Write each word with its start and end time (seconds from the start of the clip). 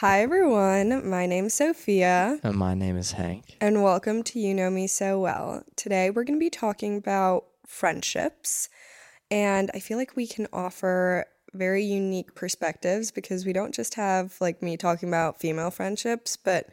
Hi, 0.00 0.22
everyone. 0.22 1.08
My 1.08 1.26
name's 1.26 1.54
Sophia, 1.54 2.40
And 2.42 2.56
my 2.56 2.74
name 2.74 2.96
is 2.96 3.12
Hank. 3.12 3.56
and 3.60 3.82
welcome 3.82 4.22
to 4.24 4.40
You 4.40 4.52
Know 4.54 4.68
Me 4.70 4.86
So 4.86 5.20
Well. 5.20 5.62
Today, 5.76 6.10
we're 6.10 6.24
going 6.24 6.38
to 6.38 6.44
be 6.44 6.50
talking 6.50 6.96
about 6.96 7.44
friendships, 7.66 8.68
and 9.30 9.70
I 9.72 9.78
feel 9.78 9.96
like 9.96 10.16
we 10.16 10.26
can 10.26 10.48
offer 10.52 11.26
very 11.52 11.84
unique 11.84 12.34
perspectives 12.34 13.12
because 13.12 13.46
we 13.46 13.52
don't 13.52 13.74
just 13.74 13.94
have 13.94 14.34
like 14.40 14.62
me 14.62 14.76
talking 14.76 15.08
about 15.08 15.38
female 15.38 15.70
friendships, 15.70 16.36
but 16.36 16.68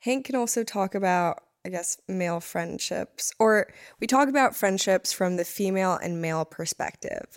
Hank 0.00 0.26
can 0.26 0.36
also 0.36 0.62
talk 0.62 0.94
about, 0.94 1.42
I 1.64 1.70
guess, 1.70 1.98
male 2.06 2.40
friendships, 2.40 3.32
or 3.40 3.66
we 3.98 4.06
talk 4.06 4.28
about 4.28 4.54
friendships 4.54 5.12
from 5.12 5.36
the 5.36 5.44
female 5.44 5.98
and 6.00 6.22
male 6.22 6.44
perspective. 6.44 7.36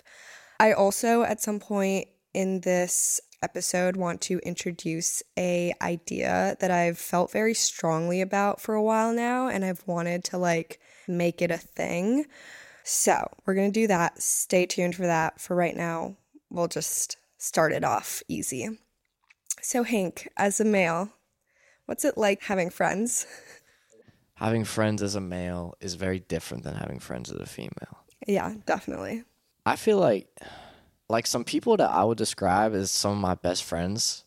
I 0.60 0.72
also, 0.72 1.22
at 1.22 1.40
some 1.40 1.58
point 1.58 2.06
in 2.32 2.60
this 2.60 3.20
episode, 3.44 3.96
want 3.96 4.20
to 4.22 4.38
introduce 4.40 5.22
a 5.38 5.72
idea 5.80 6.56
that 6.58 6.70
I've 6.70 6.98
felt 6.98 7.30
very 7.30 7.54
strongly 7.54 8.20
about 8.20 8.60
for 8.60 8.74
a 8.74 8.82
while 8.82 9.12
now, 9.12 9.48
and 9.48 9.64
I've 9.64 9.86
wanted 9.86 10.24
to 10.24 10.38
like 10.38 10.80
make 11.06 11.40
it 11.40 11.50
a 11.50 11.58
thing. 11.58 12.24
So 12.82 13.28
we're 13.46 13.54
gonna 13.54 13.70
do 13.70 13.86
that. 13.86 14.20
Stay 14.20 14.66
tuned 14.66 14.96
for 14.96 15.06
that. 15.06 15.40
For 15.40 15.54
right 15.54 15.76
now, 15.76 16.16
we'll 16.50 16.68
just 16.68 17.16
start 17.38 17.72
it 17.72 17.84
off 17.84 18.22
easy. 18.26 18.68
So 19.60 19.82
Hank, 19.82 20.28
as 20.36 20.60
a 20.60 20.64
male, 20.64 21.10
what's 21.86 22.04
it 22.04 22.18
like 22.18 22.42
having 22.42 22.70
friends? 22.70 23.26
Having 24.38 24.64
friends 24.64 25.00
as 25.00 25.14
a 25.14 25.20
male 25.20 25.76
is 25.80 25.94
very 25.94 26.18
different 26.18 26.64
than 26.64 26.74
having 26.74 26.98
friends 26.98 27.30
as 27.30 27.38
a 27.38 27.46
female. 27.46 28.04
Yeah, 28.26 28.54
definitely. 28.66 29.22
I 29.64 29.76
feel 29.76 29.98
like 29.98 30.26
like 31.08 31.26
some 31.26 31.44
people 31.44 31.76
that 31.76 31.90
I 31.90 32.04
would 32.04 32.18
describe 32.18 32.74
as 32.74 32.90
some 32.90 33.12
of 33.12 33.18
my 33.18 33.34
best 33.34 33.64
friends, 33.64 34.24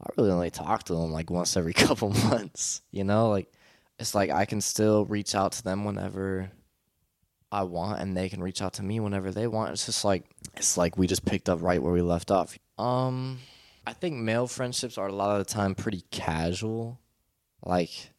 I 0.00 0.10
really 0.16 0.30
only 0.30 0.50
talk 0.50 0.84
to 0.84 0.94
them 0.94 1.12
like 1.12 1.30
once 1.38 1.56
every 1.56 1.72
couple 1.72 2.10
months. 2.10 2.82
You 2.90 3.04
know, 3.04 3.30
like 3.30 3.52
it's 3.98 4.14
like 4.14 4.30
I 4.30 4.44
can 4.44 4.60
still 4.60 5.04
reach 5.04 5.34
out 5.34 5.52
to 5.52 5.62
them 5.62 5.84
whenever 5.84 6.50
I 7.50 7.62
want 7.62 8.00
and 8.00 8.16
they 8.16 8.28
can 8.28 8.42
reach 8.42 8.60
out 8.60 8.74
to 8.74 8.82
me 8.82 9.00
whenever 9.00 9.30
they 9.30 9.46
want. 9.46 9.72
It's 9.72 9.86
just 9.86 10.04
like 10.04 10.24
it's 10.56 10.76
like 10.76 10.96
we 10.96 11.06
just 11.06 11.24
picked 11.24 11.48
up 11.48 11.62
right 11.62 11.82
where 11.82 11.92
we 11.92 12.02
left 12.02 12.30
off. 12.30 12.58
Um 12.78 13.38
I 13.86 13.94
think 13.94 14.16
male 14.16 14.46
friendships 14.46 14.98
are 14.98 15.08
a 15.08 15.14
lot 15.14 15.40
of 15.40 15.46
the 15.46 15.52
time 15.52 15.74
pretty 15.74 16.04
casual. 16.10 17.00
Like 17.64 18.10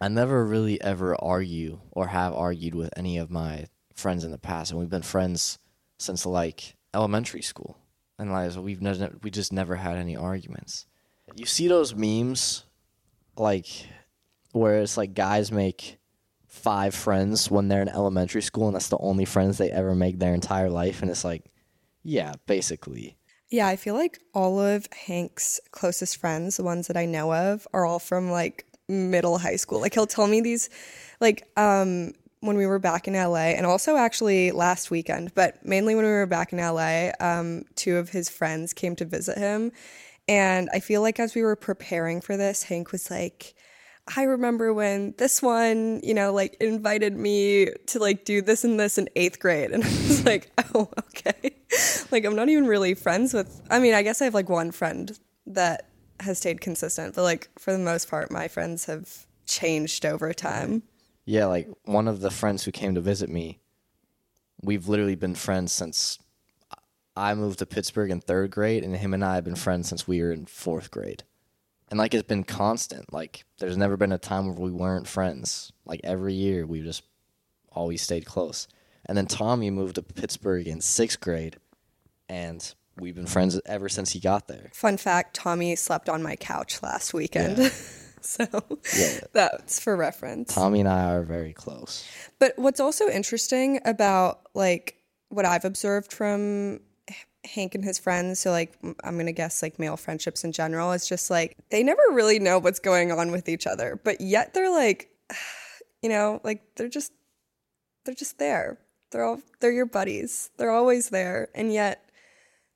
I 0.00 0.08
never 0.08 0.44
really 0.44 0.80
ever 0.82 1.14
argue 1.22 1.80
or 1.92 2.08
have 2.08 2.34
argued 2.34 2.74
with 2.74 2.90
any 2.96 3.18
of 3.18 3.30
my 3.30 3.66
friends 3.94 4.24
in 4.24 4.32
the 4.32 4.38
past 4.38 4.70
and 4.72 4.80
we've 4.80 4.90
been 4.90 5.02
friends 5.02 5.58
since 5.98 6.26
like 6.26 6.74
elementary 6.94 7.42
school. 7.42 7.78
And 8.18 8.32
like 8.32 8.54
we've 8.56 8.82
never 8.82 9.12
we 9.22 9.30
just 9.30 9.52
never 9.52 9.76
had 9.76 9.96
any 9.96 10.16
arguments. 10.16 10.86
You 11.34 11.46
see 11.46 11.68
those 11.68 11.94
memes 11.94 12.64
like 13.36 13.66
where 14.52 14.80
it's 14.80 14.96
like 14.96 15.14
guys 15.14 15.50
make 15.50 15.98
five 16.46 16.94
friends 16.94 17.50
when 17.50 17.68
they're 17.68 17.80
in 17.82 17.88
elementary 17.88 18.42
school 18.42 18.66
and 18.66 18.74
that's 18.74 18.88
the 18.88 18.98
only 18.98 19.24
friends 19.24 19.56
they 19.56 19.70
ever 19.70 19.94
make 19.94 20.18
their 20.18 20.34
entire 20.34 20.68
life 20.68 21.00
and 21.00 21.10
it's 21.10 21.24
like 21.24 21.50
yeah 22.02 22.34
basically 22.46 23.16
Yeah, 23.52 23.66
I 23.68 23.76
feel 23.76 23.94
like 23.94 24.18
all 24.32 24.58
of 24.60 24.88
Hank's 25.06 25.60
closest 25.72 26.16
friends, 26.16 26.56
the 26.56 26.64
ones 26.64 26.86
that 26.86 26.96
I 26.96 27.04
know 27.04 27.34
of, 27.34 27.68
are 27.74 27.84
all 27.84 27.98
from 27.98 28.30
like 28.30 28.64
middle 28.88 29.36
high 29.36 29.56
school. 29.56 29.78
Like 29.78 29.92
he'll 29.92 30.06
tell 30.06 30.26
me 30.26 30.40
these 30.40 30.70
like 31.20 31.46
um 31.58 32.12
when 32.42 32.56
we 32.56 32.66
were 32.66 32.78
back 32.78 33.08
in 33.08 33.14
LA 33.14 33.54
and 33.56 33.64
also 33.64 33.96
actually 33.96 34.50
last 34.50 34.90
weekend, 34.90 35.34
but 35.34 35.64
mainly 35.64 35.94
when 35.94 36.04
we 36.04 36.10
were 36.10 36.26
back 36.26 36.52
in 36.52 36.58
LA, 36.58 37.10
um 37.20 37.64
two 37.74 37.96
of 37.96 38.10
his 38.10 38.28
friends 38.28 38.72
came 38.72 38.94
to 38.96 39.04
visit 39.04 39.38
him 39.38 39.72
and 40.28 40.68
I 40.72 40.80
feel 40.80 41.02
like 41.02 41.18
as 41.18 41.34
we 41.34 41.42
were 41.42 41.56
preparing 41.56 42.20
for 42.20 42.36
this, 42.36 42.64
Hank 42.64 42.92
was 42.92 43.10
like 43.10 43.54
I 44.16 44.24
remember 44.24 44.74
when 44.74 45.14
this 45.18 45.40
one, 45.40 46.00
you 46.02 46.14
know, 46.14 46.32
like 46.32 46.56
invited 46.60 47.16
me 47.16 47.68
to 47.86 47.98
like 47.98 48.24
do 48.24 48.42
this 48.42 48.64
and 48.64 48.78
this 48.78 48.98
in 48.98 49.08
eighth 49.14 49.38
grade. 49.38 49.70
And 49.70 49.84
I 49.84 49.86
was 49.86 50.26
like, 50.26 50.50
oh, 50.74 50.88
okay. 50.98 51.54
like, 52.10 52.24
I'm 52.24 52.34
not 52.34 52.48
even 52.48 52.66
really 52.66 52.94
friends 52.94 53.32
with, 53.32 53.62
I 53.70 53.78
mean, 53.78 53.94
I 53.94 54.02
guess 54.02 54.20
I 54.20 54.24
have 54.24 54.34
like 54.34 54.48
one 54.48 54.72
friend 54.72 55.16
that 55.46 55.88
has 56.20 56.38
stayed 56.38 56.60
consistent, 56.60 57.14
but 57.14 57.22
like 57.22 57.48
for 57.58 57.72
the 57.72 57.78
most 57.78 58.10
part, 58.10 58.30
my 58.30 58.48
friends 58.48 58.86
have 58.86 59.26
changed 59.46 60.04
over 60.04 60.32
time. 60.32 60.82
Yeah 61.24 61.46
like 61.46 61.68
one 61.84 62.08
of 62.08 62.20
the 62.20 62.30
friends 62.30 62.64
who 62.64 62.72
came 62.72 62.94
to 62.94 63.00
visit 63.00 63.28
me 63.28 63.58
we've 64.62 64.88
literally 64.88 65.16
been 65.16 65.34
friends 65.34 65.72
since 65.72 66.18
I 67.16 67.34
moved 67.34 67.58
to 67.58 67.66
Pittsburgh 67.66 68.10
in 68.10 68.20
3rd 68.20 68.50
grade 68.50 68.84
and 68.84 68.96
him 68.96 69.12
and 69.12 69.24
I 69.24 69.34
have 69.34 69.44
been 69.44 69.56
friends 69.56 69.88
since 69.88 70.08
we 70.08 70.22
were 70.22 70.32
in 70.32 70.46
4th 70.46 70.90
grade. 70.90 71.24
And 71.90 71.98
like 71.98 72.14
it's 72.14 72.26
been 72.26 72.44
constant. 72.44 73.12
Like 73.12 73.44
there's 73.58 73.76
never 73.76 73.96
been 73.96 74.12
a 74.12 74.18
time 74.18 74.46
where 74.46 74.54
we 74.54 74.70
weren't 74.70 75.06
friends. 75.06 75.72
Like 75.84 76.00
every 76.04 76.32
year 76.32 76.66
we 76.66 76.80
just 76.80 77.02
always 77.70 78.00
stayed 78.00 78.24
close. 78.24 78.66
And 79.04 79.18
then 79.18 79.26
Tommy 79.26 79.70
moved 79.70 79.96
to 79.96 80.02
Pittsburgh 80.02 80.66
in 80.66 80.78
6th 80.78 81.20
grade 81.20 81.56
and 82.28 82.74
we've 82.98 83.14
been 83.14 83.26
friends 83.26 83.60
ever 83.66 83.90
since 83.90 84.12
he 84.12 84.20
got 84.20 84.48
there. 84.48 84.70
Fun 84.72 84.96
fact 84.96 85.34
Tommy 85.34 85.76
slept 85.76 86.08
on 86.08 86.22
my 86.22 86.36
couch 86.36 86.82
last 86.82 87.12
weekend. 87.12 87.58
so 88.26 88.46
Yeah. 88.96 89.20
that's 89.32 89.80
for 89.80 89.96
reference. 89.96 90.54
Tommy 90.54 90.80
and 90.80 90.88
I 90.88 91.12
are 91.12 91.22
very 91.22 91.52
close. 91.52 92.06
But 92.38 92.54
what's 92.56 92.80
also 92.80 93.08
interesting 93.08 93.80
about 93.84 94.40
like 94.54 94.96
what 95.28 95.44
I've 95.44 95.64
observed 95.64 96.12
from 96.12 96.80
Hank 97.44 97.74
and 97.74 97.84
his 97.84 97.98
friends, 97.98 98.38
so 98.40 98.50
like 98.50 98.74
I'm 99.02 99.16
gonna 99.16 99.32
guess 99.32 99.62
like 99.62 99.78
male 99.78 99.96
friendships 99.96 100.44
in 100.44 100.52
general, 100.52 100.92
is 100.92 101.08
just 101.08 101.30
like 101.30 101.56
they 101.70 101.82
never 101.82 102.02
really 102.12 102.38
know 102.38 102.58
what's 102.58 102.78
going 102.78 103.10
on 103.10 103.32
with 103.32 103.48
each 103.48 103.66
other, 103.66 104.00
but 104.04 104.20
yet 104.20 104.54
they're 104.54 104.70
like, 104.70 105.10
you 106.02 106.08
know, 106.08 106.40
like 106.44 106.62
they're 106.76 106.88
just 106.88 107.12
they're 108.04 108.14
just 108.14 108.38
there. 108.38 108.78
They're 109.10 109.24
all 109.24 109.40
they're 109.60 109.72
your 109.72 109.86
buddies. 109.86 110.50
They're 110.56 110.70
always 110.70 111.08
there, 111.10 111.48
and 111.54 111.72
yet 111.72 112.08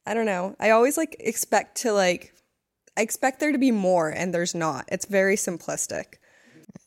I 0.04 0.14
don't 0.14 0.26
know. 0.26 0.56
I 0.60 0.70
always 0.70 0.96
like 0.96 1.16
expect 1.20 1.78
to 1.78 1.92
like 1.92 2.32
I 2.96 3.02
expect 3.02 3.40
there 3.40 3.52
to 3.52 3.58
be 3.58 3.70
more, 3.72 4.08
and 4.08 4.32
there's 4.32 4.54
not. 4.54 4.86
It's 4.90 5.06
very 5.06 5.36
simplistic. 5.36 6.14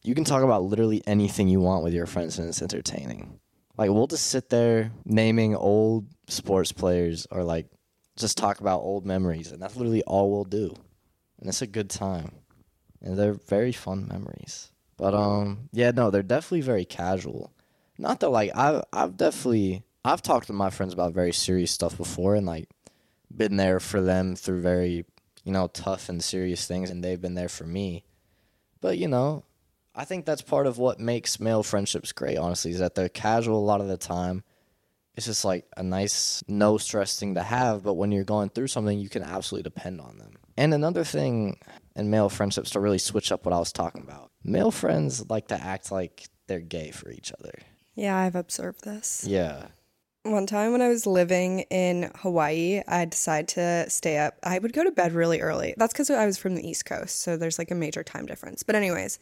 you 0.03 0.15
can 0.15 0.23
talk 0.23 0.43
about 0.43 0.63
literally 0.63 1.03
anything 1.05 1.47
you 1.49 1.59
want 1.59 1.83
with 1.83 1.93
your 1.93 2.05
friends 2.05 2.39
and 2.39 2.47
it's 2.47 2.61
entertaining. 2.61 3.39
Like 3.77 3.89
we'll 3.91 4.07
just 4.07 4.27
sit 4.27 4.49
there 4.49 4.91
naming 5.05 5.55
old 5.55 6.07
sports 6.27 6.71
players 6.71 7.27
or 7.31 7.43
like 7.43 7.67
just 8.17 8.37
talk 8.37 8.59
about 8.59 8.79
old 8.81 9.05
memories 9.05 9.51
and 9.51 9.61
that's 9.61 9.75
literally 9.75 10.03
all 10.03 10.31
we'll 10.31 10.43
do. 10.45 10.73
And 11.39 11.47
it's 11.49 11.61
a 11.61 11.67
good 11.67 11.89
time. 11.89 12.31
And 13.01 13.17
they're 13.17 13.33
very 13.33 13.71
fun 13.71 14.07
memories. 14.07 14.71
But 14.97 15.13
um 15.13 15.69
yeah, 15.71 15.91
no, 15.91 16.09
they're 16.11 16.23
definitely 16.23 16.61
very 16.61 16.85
casual. 16.85 17.53
Not 17.97 18.19
that 18.21 18.29
like 18.29 18.51
I've 18.55 18.83
I've 18.93 19.17
definitely 19.17 19.83
I've 20.05 20.21
talked 20.21 20.47
to 20.47 20.53
my 20.53 20.69
friends 20.69 20.93
about 20.93 21.13
very 21.13 21.33
serious 21.33 21.71
stuff 21.71 21.97
before 21.97 22.35
and 22.35 22.45
like 22.45 22.69
been 23.35 23.57
there 23.57 23.79
for 23.79 24.01
them 24.01 24.35
through 24.35 24.61
very, 24.61 25.05
you 25.43 25.51
know, 25.51 25.67
tough 25.67 26.09
and 26.09 26.23
serious 26.23 26.65
things 26.67 26.89
and 26.89 27.03
they've 27.03 27.21
been 27.21 27.35
there 27.35 27.49
for 27.49 27.65
me. 27.65 28.05
But 28.81 28.97
you 28.97 29.07
know, 29.07 29.43
I 29.95 30.05
think 30.05 30.25
that's 30.25 30.41
part 30.41 30.67
of 30.67 30.77
what 30.77 30.99
makes 30.99 31.39
male 31.39 31.63
friendships 31.63 32.11
great, 32.11 32.37
honestly, 32.37 32.71
is 32.71 32.79
that 32.79 32.95
they're 32.95 33.09
casual 33.09 33.59
a 33.59 33.65
lot 33.65 33.81
of 33.81 33.87
the 33.87 33.97
time. 33.97 34.43
It's 35.15 35.25
just 35.25 35.43
like 35.43 35.65
a 35.75 35.83
nice, 35.83 36.43
no 36.47 36.77
stress 36.77 37.19
thing 37.19 37.35
to 37.35 37.43
have, 37.43 37.83
but 37.83 37.95
when 37.95 38.11
you're 38.11 38.23
going 38.23 38.49
through 38.49 38.67
something, 38.67 38.97
you 38.97 39.09
can 39.09 39.23
absolutely 39.23 39.63
depend 39.63 39.99
on 39.99 40.17
them. 40.17 40.35
And 40.55 40.73
another 40.73 41.03
thing 41.03 41.57
in 41.95 42.09
male 42.09 42.29
friendships 42.29 42.69
to 42.71 42.79
really 42.79 42.99
switch 42.99 43.31
up 43.31 43.45
what 43.45 43.53
I 43.53 43.59
was 43.59 43.73
talking 43.73 44.01
about 44.01 44.31
male 44.43 44.71
friends 44.71 45.29
like 45.29 45.47
to 45.49 45.61
act 45.61 45.91
like 45.91 46.27
they're 46.47 46.59
gay 46.59 46.91
for 46.91 47.11
each 47.11 47.31
other. 47.39 47.53
Yeah, 47.95 48.17
I've 48.17 48.35
observed 48.35 48.83
this. 48.83 49.25
Yeah. 49.27 49.67
One 50.23 50.45
time 50.45 50.73
when 50.73 50.81
I 50.81 50.89
was 50.89 51.07
living 51.07 51.61
in 51.69 52.11
Hawaii, 52.17 52.81
I 52.87 53.05
decided 53.05 53.47
to 53.49 53.89
stay 53.89 54.17
up. 54.17 54.35
I 54.43 54.59
would 54.59 54.73
go 54.73 54.83
to 54.83 54.91
bed 54.91 55.13
really 55.13 55.39
early. 55.39 55.73
That's 55.77 55.93
because 55.93 56.09
I 56.09 56.25
was 56.25 56.37
from 56.37 56.55
the 56.55 56.67
East 56.67 56.85
Coast, 56.85 57.21
so 57.21 57.37
there's 57.37 57.57
like 57.57 57.71
a 57.71 57.75
major 57.75 58.03
time 58.03 58.25
difference. 58.25 58.61
But, 58.61 58.75
anyways, 58.75 59.17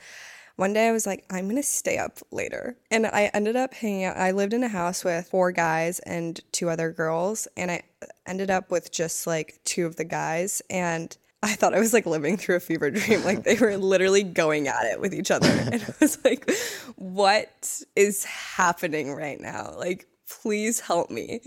one 0.56 0.74
day 0.74 0.88
I 0.88 0.92
was 0.92 1.06
like, 1.06 1.24
I'm 1.30 1.48
gonna 1.48 1.62
stay 1.62 2.00
up 2.00 2.18
later. 2.31 2.77
And 2.89 3.06
I 3.06 3.30
ended 3.36 3.56
up 3.56 3.75
hanging 3.75 4.06
out. 4.06 4.18
I 4.18 4.31
lived 4.31 4.54
in 4.54 4.63
a 4.63 4.68
house 4.68 5.04
with 5.04 5.27
four 5.27 5.51
guys 5.51 6.00
and 6.00 6.42
two 6.51 6.68
other 6.68 6.92
girls, 6.92 7.48
and 7.56 7.69
I 7.69 7.83
ended 8.25 8.50
up 8.50 8.71
with 8.71 8.92
just 8.92 9.27
like 9.27 9.60
two 9.66 9.86
of 9.86 9.98
the 9.98 10.04
guys. 10.04 10.63
And 10.68 11.16
I 11.44 11.54
thought 11.54 11.75
I 11.75 11.80
was 11.80 11.94
like 11.94 12.07
living 12.07 12.38
through 12.38 12.56
a 12.56 12.60
fever 12.60 12.89
dream. 12.89 13.24
Like 13.24 13.44
they 13.44 13.56
were 13.56 13.77
literally 13.77 14.24
going 14.24 14.68
at 14.68 14.86
it 14.86 15.00
with 15.00 15.13
each 15.13 15.30
other. 15.30 15.48
And 15.48 15.75
I 15.75 15.94
was 16.01 16.18
like, 16.25 16.50
what 16.95 17.83
is 17.95 18.24
happening 18.24 19.13
right 19.13 19.39
now? 19.39 19.75
Like, 19.77 20.07
please 20.29 20.81
help 20.81 21.09
me. 21.09 21.41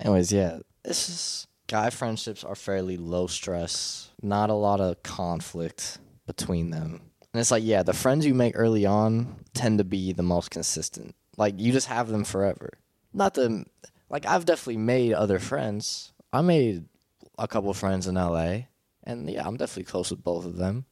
Anyways, 0.00 0.32
yeah, 0.32 0.58
this 0.82 1.08
is 1.08 1.46
guy 1.68 1.90
friendships 1.90 2.42
are 2.42 2.54
fairly 2.54 2.96
low 2.96 3.26
stress, 3.26 4.10
not 4.22 4.50
a 4.50 4.54
lot 4.54 4.80
of 4.80 5.02
conflict 5.02 5.98
between 6.26 6.70
them. 6.70 7.00
And 7.32 7.40
it's 7.40 7.50
like, 7.50 7.62
yeah, 7.64 7.82
the 7.82 7.92
friends 7.92 8.26
you 8.26 8.34
make 8.34 8.54
early 8.56 8.86
on 8.86 9.36
tend 9.54 9.78
to 9.78 9.84
be 9.84 10.12
the 10.12 10.22
most 10.22 10.50
consistent. 10.50 11.14
Like 11.36 11.60
you 11.60 11.72
just 11.72 11.86
have 11.86 12.08
them 12.08 12.24
forever. 12.24 12.70
Not 13.12 13.34
the 13.34 13.64
like 14.08 14.26
I've 14.26 14.44
definitely 14.44 14.78
made 14.78 15.12
other 15.12 15.38
friends. 15.38 16.12
I 16.32 16.42
made 16.42 16.84
a 17.38 17.48
couple 17.48 17.72
friends 17.74 18.06
in 18.06 18.16
LA 18.16 18.62
and 19.04 19.30
yeah, 19.30 19.46
I'm 19.46 19.56
definitely 19.56 19.90
close 19.90 20.10
with 20.10 20.24
both 20.24 20.44
of 20.44 20.56
them. 20.56 20.86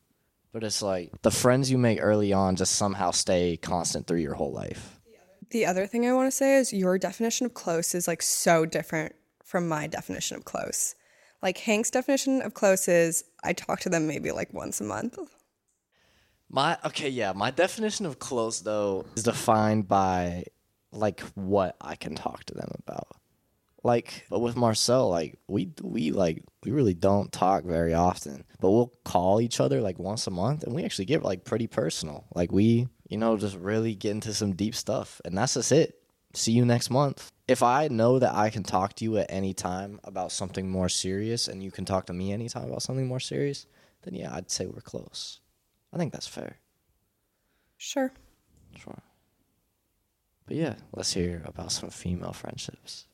But 0.53 0.65
it's 0.65 0.81
like 0.81 1.11
the 1.23 1.31
friends 1.31 1.71
you 1.71 1.79
make 1.79 1.99
early 2.01 2.33
on 2.33 2.57
just 2.57 2.77
somehow 2.77 3.11
stay 3.11 3.57
constant 3.57 4.07
through 4.07 4.21
your 4.21 4.35
whole 4.35 4.53
life. 4.53 4.98
The 5.51 5.65
other 5.65 5.87
thing 5.87 6.07
I 6.07 6.13
want 6.13 6.27
to 6.27 6.37
say 6.37 6.57
is 6.57 6.73
your 6.73 6.99
definition 6.99 7.47
of 7.47 7.55
close 7.55 7.95
is 7.95 8.07
like 8.07 8.23
so 8.23 8.67
different 8.67 9.15
from 9.43 9.67
my 9.67 9.87
definition 9.87 10.37
of 10.37 10.45
close. 10.45 10.95
Like 11.43 11.59
Hank's 11.59 11.91
definition 11.91 12.43
of 12.43 12.55
close 12.55 12.89
is 12.89 13.25
I 13.43 13.53
talk 13.53 13.81
to 13.81 13.89
them 13.89 14.07
maybe 14.07 14.31
like 14.31 14.53
once 14.53 14.81
a 14.81 14.85
month. 14.85 15.19
My 16.51 16.79
okay, 16.85 17.09
yeah, 17.09 17.33
my 17.33 17.51
definition 17.51 18.05
of 18.07 18.19
close 18.19 18.61
though 18.61 19.07
is 19.17 19.23
defined 19.23 19.89
by 19.89 20.45
like 20.93 21.21
what 21.35 21.77
I 21.81 21.95
can 21.97 22.15
talk 22.15 22.45
to 22.45 22.55
them 22.55 22.71
about. 22.87 23.09
Like, 23.85 24.27
but 24.29 24.41
with 24.41 24.57
Marcel, 24.57 25.09
like 25.09 25.39
we 25.47 25.71
we 25.83 26.11
like 26.11 26.43
we 26.65 26.73
really 26.73 26.95
don't 26.95 27.31
talk 27.31 27.65
very 27.65 27.95
often, 27.95 28.45
but 28.61 28.71
we'll 28.71 28.93
call 29.05 29.41
each 29.41 29.61
other 29.61 29.81
like 29.81 29.99
once 29.99 30.27
a 30.27 30.31
month, 30.31 30.65
and 30.65 30.75
we 30.75 30.85
actually 30.85 31.05
get 31.05 31.23
like 31.23 31.45
pretty 31.45 31.69
personal. 31.69 32.27
Like 32.35 32.51
we, 32.51 32.89
you 33.09 33.17
know, 33.17 33.37
just 33.37 33.57
really 33.57 33.95
get 33.95 34.13
into 34.13 34.35
some 34.35 34.55
deep 34.55 34.75
stuff, 34.75 35.21
and 35.25 35.37
that's 35.37 35.55
just 35.55 35.73
it. 35.73 35.95
See 36.35 36.53
you 36.53 36.65
next 36.65 36.91
month. 36.91 37.31
If 37.49 37.63
I 37.63 37.89
know 37.89 38.19
that 38.19 38.35
I 38.35 38.51
can 38.51 38.63
talk 38.63 38.95
to 38.97 39.05
you 39.05 39.17
at 39.17 39.31
any 39.31 39.55
time 39.55 39.99
about 40.05 40.31
something 40.31 40.69
more 40.69 40.89
serious, 40.89 41.49
and 41.49 41.63
you 41.63 41.71
can 41.71 41.85
talk 41.85 42.07
to 42.07 42.13
me 42.13 42.33
anytime 42.33 42.69
about 42.69 42.83
something 42.83 43.07
more 43.07 43.21
serious, 43.21 43.67
then 44.03 44.15
yeah, 44.15 44.35
I'd 44.35 44.51
say 44.51 44.67
we're 44.67 44.81
close. 44.83 45.41
I 45.93 45.97
think 45.97 46.13
that's 46.13 46.27
fair. 46.27 46.59
Sure. 47.79 48.13
Sure. 48.77 49.03
But 50.47 50.57
yeah, 50.57 50.75
let's 50.95 51.13
hear 51.13 51.43
about 51.47 51.73
some 51.73 51.91
female 51.91 52.33
friendships. 52.33 53.07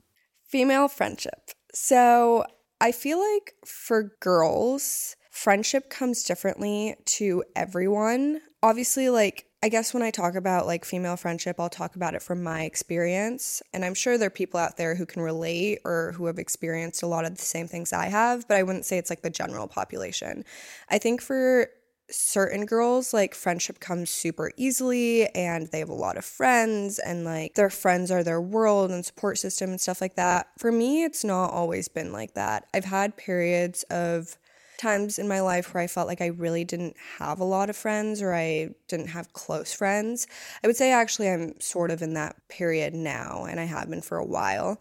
Female 0.45 0.89
friendship. 0.89 1.51
So 1.73 2.45
I 2.81 2.93
feel 2.93 3.19
like 3.19 3.55
for 3.65 4.13
girls, 4.21 5.17
friendship 5.31 5.91
comes 5.91 6.23
differently 6.25 6.97
to 7.07 7.45
everyone. 7.57 8.41
Obviously, 8.63 9.09
like, 9.09 9.47
I 9.65 9.71
guess 9.71 9.95
when 9.95 10.03
I 10.03 10.11
talk 10.11 10.35
about 10.35 10.67
like 10.67 10.85
female 10.85 11.17
friendship, 11.17 11.59
I'll 11.59 11.71
talk 11.71 11.97
about 11.97 12.15
it 12.15 12.21
from 12.21 12.43
my 12.43 12.65
experience. 12.65 13.63
And 13.73 13.83
I'm 13.83 13.95
sure 13.95 14.19
there 14.19 14.27
are 14.27 14.31
people 14.31 14.61
out 14.61 14.77
there 14.77 14.95
who 14.95 15.07
can 15.07 15.23
relate 15.23 15.79
or 15.87 16.13
who 16.13 16.27
have 16.27 16.39
experienced 16.39 17.03
a 17.03 17.07
lot 17.07 17.25
of 17.25 17.35
the 17.35 17.43
same 17.43 17.67
things 17.67 17.91
I 17.91 18.09
have, 18.09 18.47
but 18.47 18.59
I 18.59 18.63
wouldn't 18.63 18.85
say 18.85 18.99
it's 18.99 19.09
like 19.09 19.23
the 19.23 19.31
general 19.31 19.67
population. 19.67 20.45
I 20.91 20.99
think 20.99 21.23
for 21.23 21.69
certain 22.11 22.67
girls 22.67 23.15
like 23.15 23.35
friendship 23.35 23.81
comes 23.81 24.11
super 24.11 24.53
easily 24.59 25.29
and 25.35 25.69
they 25.69 25.79
have 25.79 25.89
a 25.89 25.95
lot 25.95 26.19
of 26.19 26.27
friends 26.27 26.99
and 26.99 27.25
like 27.25 27.55
their 27.55 27.71
friends 27.71 28.11
are 28.11 28.23
their 28.23 28.43
world 28.43 28.91
and 28.91 29.07
support 29.07 29.39
system 29.39 29.71
and 29.71 29.81
stuff 29.81 30.03
like 30.03 30.17
that. 30.17 30.49
For 30.59 30.71
me, 30.73 31.05
it's 31.05 31.25
not 31.25 31.51
always 31.53 31.89
been 31.89 32.13
like 32.13 32.35
that. 32.35 32.67
I've 32.75 32.85
had 32.85 33.17
periods 33.17 33.83
of 33.85 34.37
times 34.79 35.19
in 35.19 35.29
my 35.29 35.41
life 35.41 35.73
where 35.73 35.83
I 35.83 35.87
felt 35.87 36.09
like 36.09 36.21
I 36.21 36.27
really 36.27 36.65
didn't 36.65 36.97
have 37.19 37.41
a 37.41 37.45
lot 37.45 37.71
of 37.71 37.77
friends 37.77 38.23
or 38.23 38.35
I 38.35 38.71
didn't 38.89 39.09
have 39.09 39.33
close 39.33 39.73
friends. 39.73 40.27
I 40.63 40.67
would 40.67 40.77
say 40.77 40.93
actually 40.93 41.31
I'm 41.31 41.61
sort 41.61 41.91
of 41.91 42.03
in 42.03 42.15
that 42.15 42.37
period 42.49 42.95
now 42.95 43.47
and 43.49 43.61
I 43.61 43.65
have 43.65 43.89
been 43.89 44.03
for 44.03 44.19
a 44.19 44.25
while. 44.25 44.81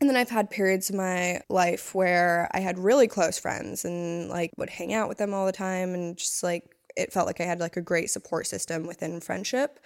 And 0.00 0.08
then 0.08 0.16
I've 0.16 0.30
had 0.30 0.50
periods 0.50 0.90
in 0.90 0.96
my 0.96 1.40
life 1.48 1.94
where 1.94 2.48
I 2.52 2.60
had 2.60 2.78
really 2.78 3.06
close 3.06 3.38
friends 3.38 3.84
and 3.84 4.28
like 4.28 4.50
would 4.56 4.70
hang 4.70 4.92
out 4.92 5.08
with 5.08 5.18
them 5.18 5.32
all 5.32 5.46
the 5.46 5.52
time 5.52 5.94
and 5.94 6.16
just 6.16 6.42
like 6.42 6.64
it 6.96 7.12
felt 7.12 7.26
like 7.26 7.40
I 7.40 7.44
had 7.44 7.60
like 7.60 7.76
a 7.76 7.82
great 7.82 8.10
support 8.10 8.46
system 8.46 8.86
within 8.86 9.20
friendship. 9.20 9.80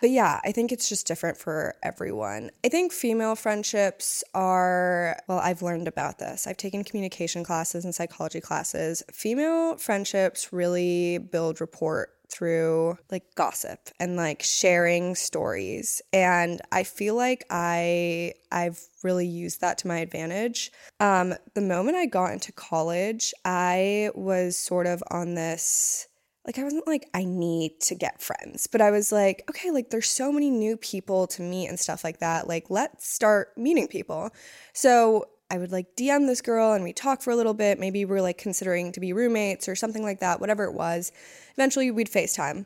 But 0.00 0.10
yeah, 0.10 0.40
I 0.44 0.52
think 0.52 0.72
it's 0.72 0.88
just 0.88 1.06
different 1.06 1.36
for 1.36 1.74
everyone. 1.82 2.50
I 2.64 2.68
think 2.68 2.92
female 2.92 3.34
friendships 3.34 4.22
are, 4.34 5.18
well, 5.28 5.38
I've 5.38 5.62
learned 5.62 5.88
about 5.88 6.18
this. 6.18 6.46
I've 6.46 6.56
taken 6.56 6.84
communication 6.84 7.44
classes 7.44 7.84
and 7.84 7.94
psychology 7.94 8.40
classes. 8.40 9.02
Female 9.12 9.76
friendships 9.76 10.52
really 10.52 11.18
build 11.18 11.60
rapport 11.60 12.08
through 12.30 12.98
like 13.10 13.34
gossip 13.34 13.88
and 13.98 14.16
like 14.16 14.42
sharing 14.42 15.14
stories 15.14 16.02
and 16.12 16.60
i 16.72 16.82
feel 16.82 17.14
like 17.14 17.44
i 17.50 18.32
i've 18.52 18.80
really 19.02 19.26
used 19.26 19.60
that 19.60 19.78
to 19.78 19.88
my 19.88 19.98
advantage 19.98 20.70
um 21.00 21.32
the 21.54 21.60
moment 21.60 21.96
i 21.96 22.06
got 22.06 22.32
into 22.32 22.52
college 22.52 23.32
i 23.44 24.10
was 24.14 24.58
sort 24.58 24.86
of 24.86 25.02
on 25.10 25.34
this 25.34 26.07
like 26.48 26.58
I 26.58 26.64
wasn't 26.64 26.86
like 26.86 27.10
I 27.12 27.24
need 27.24 27.78
to 27.82 27.94
get 27.94 28.22
friends, 28.22 28.66
but 28.66 28.80
I 28.80 28.90
was 28.90 29.12
like, 29.12 29.44
okay, 29.50 29.70
like 29.70 29.90
there's 29.90 30.08
so 30.08 30.32
many 30.32 30.48
new 30.48 30.78
people 30.78 31.26
to 31.26 31.42
meet 31.42 31.68
and 31.68 31.78
stuff 31.78 32.02
like 32.02 32.20
that. 32.20 32.48
Like 32.48 32.70
let's 32.70 33.06
start 33.06 33.52
meeting 33.58 33.86
people. 33.86 34.30
So 34.72 35.26
I 35.50 35.58
would 35.58 35.70
like 35.70 35.94
DM 35.94 36.26
this 36.26 36.40
girl 36.40 36.72
and 36.72 36.82
we 36.82 36.94
talk 36.94 37.20
for 37.20 37.32
a 37.32 37.36
little 37.36 37.52
bit. 37.52 37.78
Maybe 37.78 38.06
we're 38.06 38.22
like 38.22 38.38
considering 38.38 38.92
to 38.92 39.00
be 39.00 39.12
roommates 39.12 39.68
or 39.68 39.76
something 39.76 40.02
like 40.02 40.20
that, 40.20 40.40
whatever 40.40 40.64
it 40.64 40.72
was. 40.72 41.12
Eventually 41.52 41.90
we'd 41.90 42.10
FaceTime. 42.10 42.64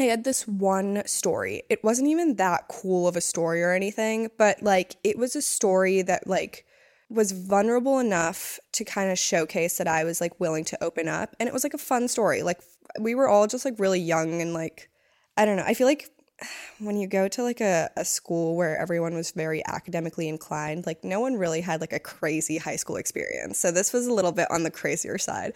I 0.00 0.04
had 0.04 0.24
this 0.24 0.48
one 0.48 1.06
story. 1.06 1.62
It 1.70 1.84
wasn't 1.84 2.08
even 2.08 2.34
that 2.34 2.66
cool 2.68 3.06
of 3.06 3.14
a 3.14 3.20
story 3.20 3.62
or 3.62 3.72
anything, 3.72 4.28
but 4.36 4.60
like 4.60 4.96
it 5.04 5.16
was 5.16 5.36
a 5.36 5.42
story 5.42 6.02
that 6.02 6.26
like 6.26 6.66
was 7.10 7.32
vulnerable 7.32 7.98
enough 7.98 8.58
to 8.72 8.84
kind 8.84 9.10
of 9.10 9.18
showcase 9.18 9.78
that 9.78 9.88
I 9.88 10.04
was 10.04 10.20
like 10.20 10.38
willing 10.40 10.64
to 10.66 10.82
open 10.82 11.08
up. 11.08 11.34
And 11.38 11.48
it 11.48 11.52
was 11.52 11.64
like 11.64 11.74
a 11.74 11.78
fun 11.78 12.08
story. 12.08 12.42
Like 12.42 12.60
we 12.98 13.14
were 13.14 13.28
all 13.28 13.46
just 13.46 13.64
like 13.64 13.78
really 13.78 14.00
young 14.00 14.40
and 14.40 14.54
like 14.54 14.90
I 15.36 15.44
don't 15.44 15.56
know. 15.56 15.64
I 15.66 15.74
feel 15.74 15.86
like 15.86 16.10
when 16.78 16.96
you 16.96 17.06
go 17.06 17.28
to 17.28 17.42
like 17.42 17.60
a, 17.60 17.90
a 17.96 18.04
school 18.04 18.56
where 18.56 18.76
everyone 18.76 19.14
was 19.14 19.32
very 19.32 19.64
academically 19.66 20.28
inclined, 20.28 20.86
like 20.86 21.04
no 21.04 21.20
one 21.20 21.36
really 21.36 21.60
had 21.60 21.80
like 21.80 21.92
a 21.92 21.98
crazy 21.98 22.58
high 22.58 22.76
school 22.76 22.96
experience. 22.96 23.58
So 23.58 23.70
this 23.70 23.92
was 23.92 24.06
a 24.06 24.12
little 24.12 24.32
bit 24.32 24.50
on 24.50 24.62
the 24.62 24.70
crazier 24.70 25.18
side. 25.18 25.52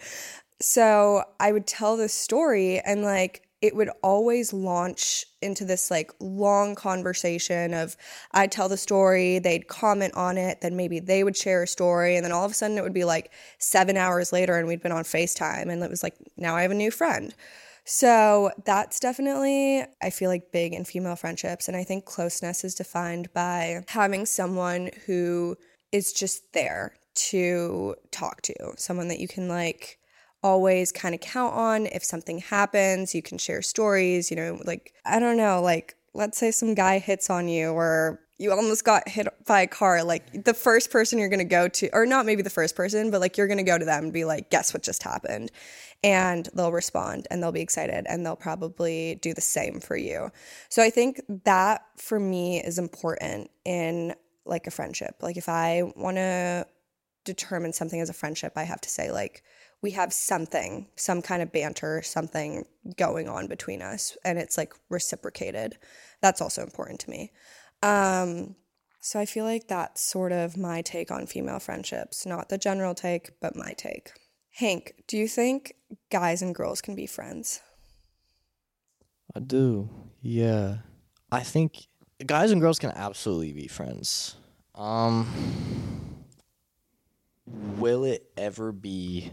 So 0.61 1.23
I 1.39 1.51
would 1.51 1.67
tell 1.67 1.95
this 1.95 2.13
story 2.13 2.79
and 2.79 3.03
like 3.03 3.48
it 3.61 3.75
would 3.75 3.89
always 4.01 4.53
launch 4.53 5.25
into 5.41 5.65
this 5.65 5.91
like 5.91 6.11
long 6.19 6.75
conversation 6.75 7.73
of 7.73 7.97
I'd 8.31 8.51
tell 8.51 8.69
the 8.69 8.77
story, 8.77 9.39
they'd 9.39 9.67
comment 9.67 10.13
on 10.15 10.37
it, 10.37 10.61
then 10.61 10.77
maybe 10.77 10.99
they 10.99 11.23
would 11.23 11.35
share 11.35 11.63
a 11.63 11.67
story, 11.67 12.15
and 12.15 12.23
then 12.23 12.31
all 12.31 12.45
of 12.45 12.51
a 12.51 12.53
sudden 12.53 12.77
it 12.77 12.83
would 12.83 12.93
be 12.93 13.05
like 13.05 13.31
seven 13.57 13.97
hours 13.97 14.31
later 14.31 14.57
and 14.57 14.67
we'd 14.67 14.81
been 14.81 14.91
on 14.91 15.03
FaceTime 15.03 15.69
and 15.69 15.83
it 15.83 15.89
was 15.89 16.03
like, 16.03 16.15
now 16.37 16.55
I 16.55 16.61
have 16.61 16.71
a 16.71 16.75
new 16.75 16.91
friend. 16.91 17.33
So 17.85 18.51
that's 18.65 18.99
definitely, 18.99 19.83
I 20.01 20.09
feel 20.11 20.29
like, 20.29 20.51
big 20.51 20.73
in 20.73 20.85
female 20.85 21.15
friendships. 21.15 21.67
And 21.67 21.75
I 21.75 21.83
think 21.83 22.05
closeness 22.05 22.63
is 22.63 22.75
defined 22.75 23.33
by 23.33 23.83
having 23.87 24.27
someone 24.27 24.91
who 25.07 25.57
is 25.91 26.13
just 26.13 26.53
there 26.53 26.93
to 27.15 27.95
talk 28.11 28.41
to, 28.43 28.53
someone 28.77 29.07
that 29.07 29.19
you 29.19 29.27
can 29.27 29.47
like 29.47 29.98
always 30.43 30.91
kind 30.91 31.13
of 31.13 31.21
count 31.21 31.53
on 31.53 31.85
if 31.87 32.03
something 32.03 32.39
happens. 32.39 33.13
You 33.13 33.21
can 33.21 33.37
share 33.37 33.61
stories, 33.61 34.29
you 34.31 34.37
know, 34.37 34.59
like, 34.65 34.93
I 35.05 35.19
don't 35.19 35.37
know, 35.37 35.61
like, 35.61 35.95
let's 36.13 36.37
say 36.37 36.51
some 36.51 36.73
guy 36.73 36.99
hits 36.99 37.29
on 37.29 37.47
you 37.47 37.71
or 37.71 38.19
you 38.37 38.51
almost 38.51 38.85
got 38.85 39.07
hit 39.09 39.27
by 39.45 39.61
a 39.61 39.67
car. 39.67 40.01
Like, 40.03 40.45
the 40.45 40.53
first 40.53 40.91
person 40.91 41.19
you're 41.19 41.27
going 41.29 41.39
to 41.39 41.45
go 41.45 41.67
to, 41.67 41.89
or 41.91 42.05
not 42.05 42.25
maybe 42.25 42.41
the 42.41 42.49
first 42.49 42.75
person, 42.75 43.11
but 43.11 43.19
like, 43.19 43.37
you're 43.37 43.47
going 43.47 43.57
to 43.57 43.63
go 43.63 43.77
to 43.77 43.85
them 43.85 44.05
and 44.05 44.13
be 44.13 44.23
like, 44.23 44.49
guess 44.49 44.73
what 44.73 44.81
just 44.81 45.03
happened? 45.03 45.51
And 46.03 46.47
they'll 46.53 46.71
respond 46.71 47.27
and 47.29 47.43
they'll 47.43 47.51
be 47.51 47.59
excited 47.59 48.05
and 48.07 48.25
they'll 48.25 48.37
probably 48.37 49.15
do 49.21 49.33
the 49.33 49.41
same 49.41 49.81
for 49.81 49.97
you. 49.97 50.31
So 50.69 50.81
I 50.81 50.89
think 50.89 51.21
that 51.43 51.81
for 51.97 52.17
me 52.17 52.63
is 52.63 52.79
important 52.79 53.51
in 53.65 54.15
like 54.45 54.67
a 54.67 54.71
friendship. 54.71 55.15
Like, 55.21 55.35
if 55.35 55.49
I 55.49 55.91
want 55.97 56.15
to 56.15 56.65
determine 57.25 57.73
something 57.73 57.99
as 57.99 58.09
a 58.09 58.13
friendship, 58.13 58.53
I 58.55 58.63
have 58.63 58.79
to 58.81 58.89
say, 58.89 59.11
like, 59.11 59.43
we 59.81 59.91
have 59.91 60.11
something, 60.11 60.87
some 60.95 61.21
kind 61.21 61.41
of 61.41 61.51
banter, 61.51 62.01
something 62.01 62.65
going 62.97 63.29
on 63.29 63.47
between 63.47 63.81
us, 63.81 64.17
and 64.25 64.37
it's 64.37 64.57
like 64.57 64.73
reciprocated. 64.89 65.77
That's 66.21 66.41
also 66.41 66.63
important 66.63 66.99
to 67.01 67.09
me. 67.09 67.31
Um, 67.81 68.55
so 68.99 69.19
I 69.19 69.25
feel 69.25 69.45
like 69.45 69.67
that's 69.67 70.01
sort 70.01 70.33
of 70.33 70.57
my 70.57 70.81
take 70.81 71.11
on 71.11 71.27
female 71.27 71.59
friendships, 71.59 72.25
not 72.25 72.49
the 72.49 72.57
general 72.57 72.93
take, 72.93 73.39
but 73.39 73.55
my 73.55 73.73
take. 73.77 74.11
Hank, 74.55 74.93
do 75.07 75.17
you 75.17 75.27
think 75.27 75.73
guys 76.09 76.41
and 76.41 76.53
girls 76.53 76.81
can 76.81 76.95
be 76.95 77.07
friends? 77.07 77.61
I 79.33 79.39
do. 79.39 79.89
Yeah. 80.21 80.77
I 81.31 81.41
think 81.41 81.87
guys 82.25 82.51
and 82.51 82.59
girls 82.59 82.79
can 82.79 82.91
absolutely 82.91 83.53
be 83.53 83.67
friends. 83.67 84.35
Um 84.75 85.27
will 87.77 88.03
it 88.03 88.29
ever 88.37 88.71
be 88.71 89.31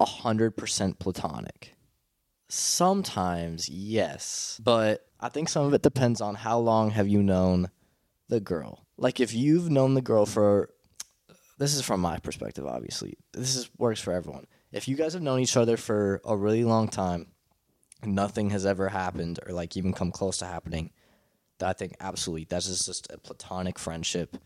100% 0.00 0.98
platonic. 0.98 1.74
Sometimes, 2.48 3.68
yes, 3.68 4.60
but 4.62 5.06
I 5.18 5.28
think 5.28 5.48
some 5.48 5.66
of 5.66 5.74
it 5.74 5.82
depends 5.82 6.20
on 6.20 6.34
how 6.34 6.58
long 6.58 6.90
have 6.90 7.08
you 7.08 7.22
known 7.22 7.70
the 8.28 8.40
girl. 8.40 8.86
Like 8.96 9.20
if 9.20 9.34
you've 9.34 9.70
known 9.70 9.94
the 9.94 10.02
girl 10.02 10.26
for 10.26 10.70
this 11.58 11.74
is 11.74 11.82
from 11.82 12.00
my 12.00 12.18
perspective 12.18 12.66
obviously. 12.66 13.14
This 13.32 13.56
is 13.56 13.70
works 13.78 14.00
for 14.00 14.12
everyone. 14.12 14.46
If 14.72 14.88
you 14.88 14.96
guys 14.96 15.14
have 15.14 15.22
known 15.22 15.40
each 15.40 15.56
other 15.56 15.76
for 15.76 16.20
a 16.24 16.36
really 16.36 16.64
long 16.64 16.88
time, 16.88 17.28
nothing 18.04 18.50
has 18.50 18.66
ever 18.66 18.88
happened 18.88 19.40
or 19.46 19.52
like 19.52 19.76
even 19.76 19.92
come 19.92 20.12
close 20.12 20.38
to 20.38 20.46
happening, 20.46 20.92
that 21.58 21.68
I 21.68 21.72
think 21.72 21.96
absolutely 22.00 22.46
that's 22.48 22.66
just, 22.66 22.86
just 22.86 23.10
a 23.10 23.18
platonic 23.18 23.78
friendship. 23.78 24.36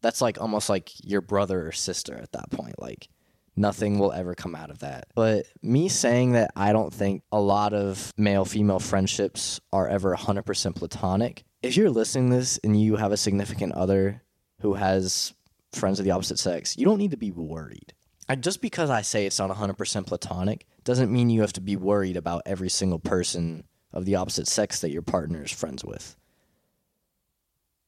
That's 0.00 0.20
like 0.20 0.40
almost 0.40 0.68
like 0.68 0.90
your 1.04 1.20
brother 1.20 1.66
or 1.66 1.72
sister 1.72 2.14
at 2.14 2.32
that 2.32 2.50
point. 2.50 2.80
Like 2.80 3.08
nothing 3.56 3.98
will 3.98 4.12
ever 4.12 4.34
come 4.34 4.54
out 4.54 4.70
of 4.70 4.80
that. 4.80 5.06
But 5.14 5.46
me 5.62 5.88
saying 5.88 6.32
that 6.32 6.50
I 6.56 6.72
don't 6.72 6.92
think 6.92 7.22
a 7.30 7.40
lot 7.40 7.72
of 7.72 8.12
male 8.16 8.44
female 8.44 8.78
friendships 8.78 9.60
are 9.72 9.88
ever 9.88 10.14
100% 10.14 10.74
platonic. 10.74 11.44
If 11.62 11.76
you're 11.76 11.90
listening 11.90 12.30
this 12.30 12.58
and 12.64 12.80
you 12.80 12.96
have 12.96 13.12
a 13.12 13.16
significant 13.16 13.74
other 13.74 14.22
who 14.60 14.74
has 14.74 15.34
friends 15.72 15.98
of 15.98 16.04
the 16.04 16.10
opposite 16.10 16.38
sex, 16.38 16.76
you 16.76 16.84
don't 16.84 16.98
need 16.98 17.12
to 17.12 17.16
be 17.16 17.30
worried. 17.30 17.94
And 18.28 18.42
just 18.42 18.60
because 18.60 18.90
I 18.90 19.02
say 19.02 19.26
it's 19.26 19.38
not 19.38 19.50
100% 19.50 20.06
platonic 20.06 20.66
doesn't 20.82 21.12
mean 21.12 21.30
you 21.30 21.42
have 21.42 21.52
to 21.54 21.60
be 21.60 21.76
worried 21.76 22.16
about 22.16 22.42
every 22.46 22.70
single 22.70 22.98
person 22.98 23.64
of 23.92 24.04
the 24.04 24.16
opposite 24.16 24.48
sex 24.48 24.80
that 24.80 24.90
your 24.90 25.02
partner 25.02 25.44
is 25.44 25.52
friends 25.52 25.84
with. 25.84 26.16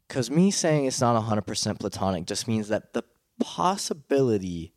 Because 0.06 0.30
me 0.30 0.50
saying 0.50 0.84
it's 0.84 1.00
not 1.00 1.20
100% 1.20 1.80
platonic 1.80 2.26
just 2.26 2.46
means 2.46 2.68
that 2.68 2.92
the 2.92 3.02
possibility, 3.40 4.72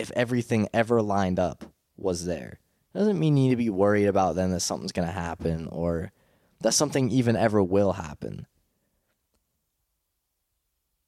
if 0.00 0.10
everything 0.16 0.68
ever 0.72 1.00
lined 1.00 1.38
up, 1.38 1.64
was 1.96 2.24
there. 2.24 2.58
Doesn't 2.94 3.18
mean 3.18 3.36
you 3.36 3.44
need 3.44 3.50
to 3.50 3.56
be 3.56 3.70
worried 3.70 4.06
about 4.06 4.34
then 4.34 4.50
that 4.50 4.60
something's 4.60 4.92
going 4.92 5.06
to 5.06 5.12
happen 5.12 5.68
or 5.70 6.12
that 6.60 6.72
something 6.72 7.10
even 7.10 7.36
ever 7.36 7.62
will 7.62 7.92
happen. 7.92 8.46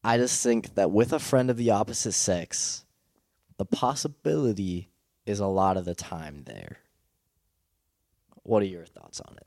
I 0.05 0.17
just 0.17 0.43
think 0.43 0.75
that 0.75 0.91
with 0.91 1.13
a 1.13 1.19
friend 1.19 1.51
of 1.51 1.57
the 1.57 1.71
opposite 1.71 2.13
sex, 2.13 2.85
the 3.57 3.65
possibility 3.65 4.91
is 5.27 5.41
a 5.41 5.47
lot 5.47 5.77
of 5.77 5.85
the 5.85 5.95
time 5.95 6.43
there. 6.45 6.79
What 8.43 8.63
are 8.63 8.67
your 8.67 8.87
thoughts 8.87 9.21
on 9.21 9.37
it? 9.37 9.47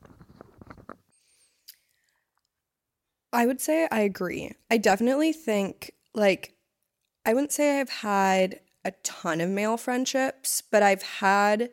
I 3.32 3.44
would 3.44 3.60
say 3.60 3.86
I 3.90 4.00
agree. 4.00 4.52
I 4.70 4.78
definitely 4.78 5.32
think, 5.32 5.92
like, 6.14 6.54
I 7.26 7.34
wouldn't 7.34 7.52
say 7.52 7.80
I've 7.80 7.90
had 7.90 8.60
a 8.86 8.92
ton 9.02 9.40
of 9.40 9.50
male 9.50 9.76
friendships, 9.76 10.62
but 10.70 10.80
I've 10.80 11.02
had, 11.02 11.70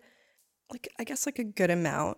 like, 0.72 0.90
I 0.98 1.04
guess, 1.04 1.28
like 1.28 1.38
a 1.38 1.44
good 1.44 1.70
amount. 1.70 2.18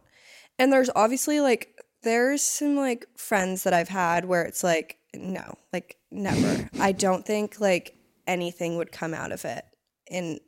And 0.57 0.71
there's 0.71 0.89
obviously, 0.95 1.41
like, 1.41 1.77
there's 2.01 2.41
some, 2.41 2.77
like, 2.77 3.05
friends 3.17 3.63
that 3.63 3.73
I've 3.73 3.89
had 3.89 4.23
where 4.23 4.43
it's 4.43 4.63
like, 4.63 4.97
no, 5.13 5.55
like, 5.73 5.97
never. 6.11 6.69
I 6.79 6.93
don't 6.93 7.25
think, 7.25 7.59
like, 7.59 7.97
anything 8.25 8.77
would 8.77 8.93
come 8.93 9.13
out 9.13 9.33
of 9.33 9.43
it 9.43 9.65
in 10.09 10.39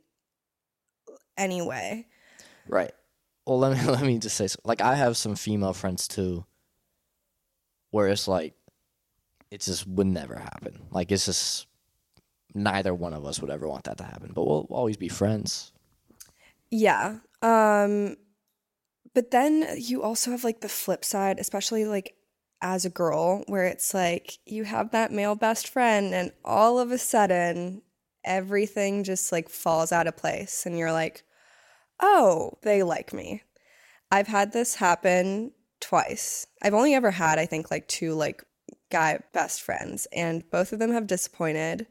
any 1.36 1.60
way. 1.60 2.06
Right. 2.68 2.92
Well, 3.46 3.58
let 3.58 3.76
me 3.76 3.84
let 3.90 4.02
me 4.02 4.18
just 4.18 4.36
say, 4.36 4.46
so, 4.46 4.58
like, 4.64 4.80
I 4.80 4.94
have 4.94 5.18
some 5.18 5.36
female 5.36 5.74
friends 5.74 6.08
too, 6.08 6.46
where 7.90 8.08
it's 8.08 8.26
like, 8.26 8.54
it 9.50 9.60
just 9.60 9.86
would 9.86 10.06
never 10.06 10.36
happen. 10.36 10.86
Like, 10.90 11.12
it's 11.12 11.26
just 11.26 11.66
neither 12.58 12.94
one 12.94 13.14
of 13.14 13.24
us 13.24 13.40
would 13.40 13.50
ever 13.50 13.68
want 13.68 13.84
that 13.84 13.98
to 13.98 14.04
happen. 14.04 14.32
But 14.34 14.46
we'll 14.46 14.66
always 14.70 14.96
be 14.96 15.08
friends. 15.08 15.72
Yeah. 16.70 17.18
Um 17.42 18.16
but 19.14 19.30
then 19.30 19.66
you 19.76 20.02
also 20.02 20.30
have 20.30 20.44
like 20.44 20.60
the 20.60 20.68
flip 20.68 21.04
side, 21.04 21.38
especially 21.38 21.84
like 21.84 22.14
as 22.60 22.84
a 22.84 22.90
girl, 22.90 23.44
where 23.46 23.64
it's 23.64 23.94
like 23.94 24.38
you 24.44 24.64
have 24.64 24.90
that 24.90 25.12
male 25.12 25.34
best 25.34 25.68
friend 25.68 26.14
and 26.14 26.32
all 26.44 26.78
of 26.78 26.90
a 26.90 26.98
sudden 26.98 27.82
everything 28.24 29.04
just 29.04 29.32
like 29.32 29.48
falls 29.48 29.92
out 29.92 30.06
of 30.06 30.16
place 30.16 30.66
and 30.66 30.76
you're 30.78 30.92
like, 30.92 31.24
"Oh, 32.00 32.58
they 32.62 32.82
like 32.82 33.12
me." 33.12 33.42
I've 34.10 34.28
had 34.28 34.52
this 34.52 34.76
happen 34.76 35.52
twice. 35.80 36.46
I've 36.62 36.74
only 36.74 36.94
ever 36.94 37.10
had 37.10 37.38
I 37.38 37.46
think 37.46 37.70
like 37.70 37.88
two 37.88 38.14
like 38.14 38.42
guy 38.90 39.20
best 39.32 39.62
friends 39.62 40.06
and 40.12 40.48
both 40.50 40.72
of 40.72 40.78
them 40.78 40.92
have 40.92 41.06
disappointed. 41.06 41.86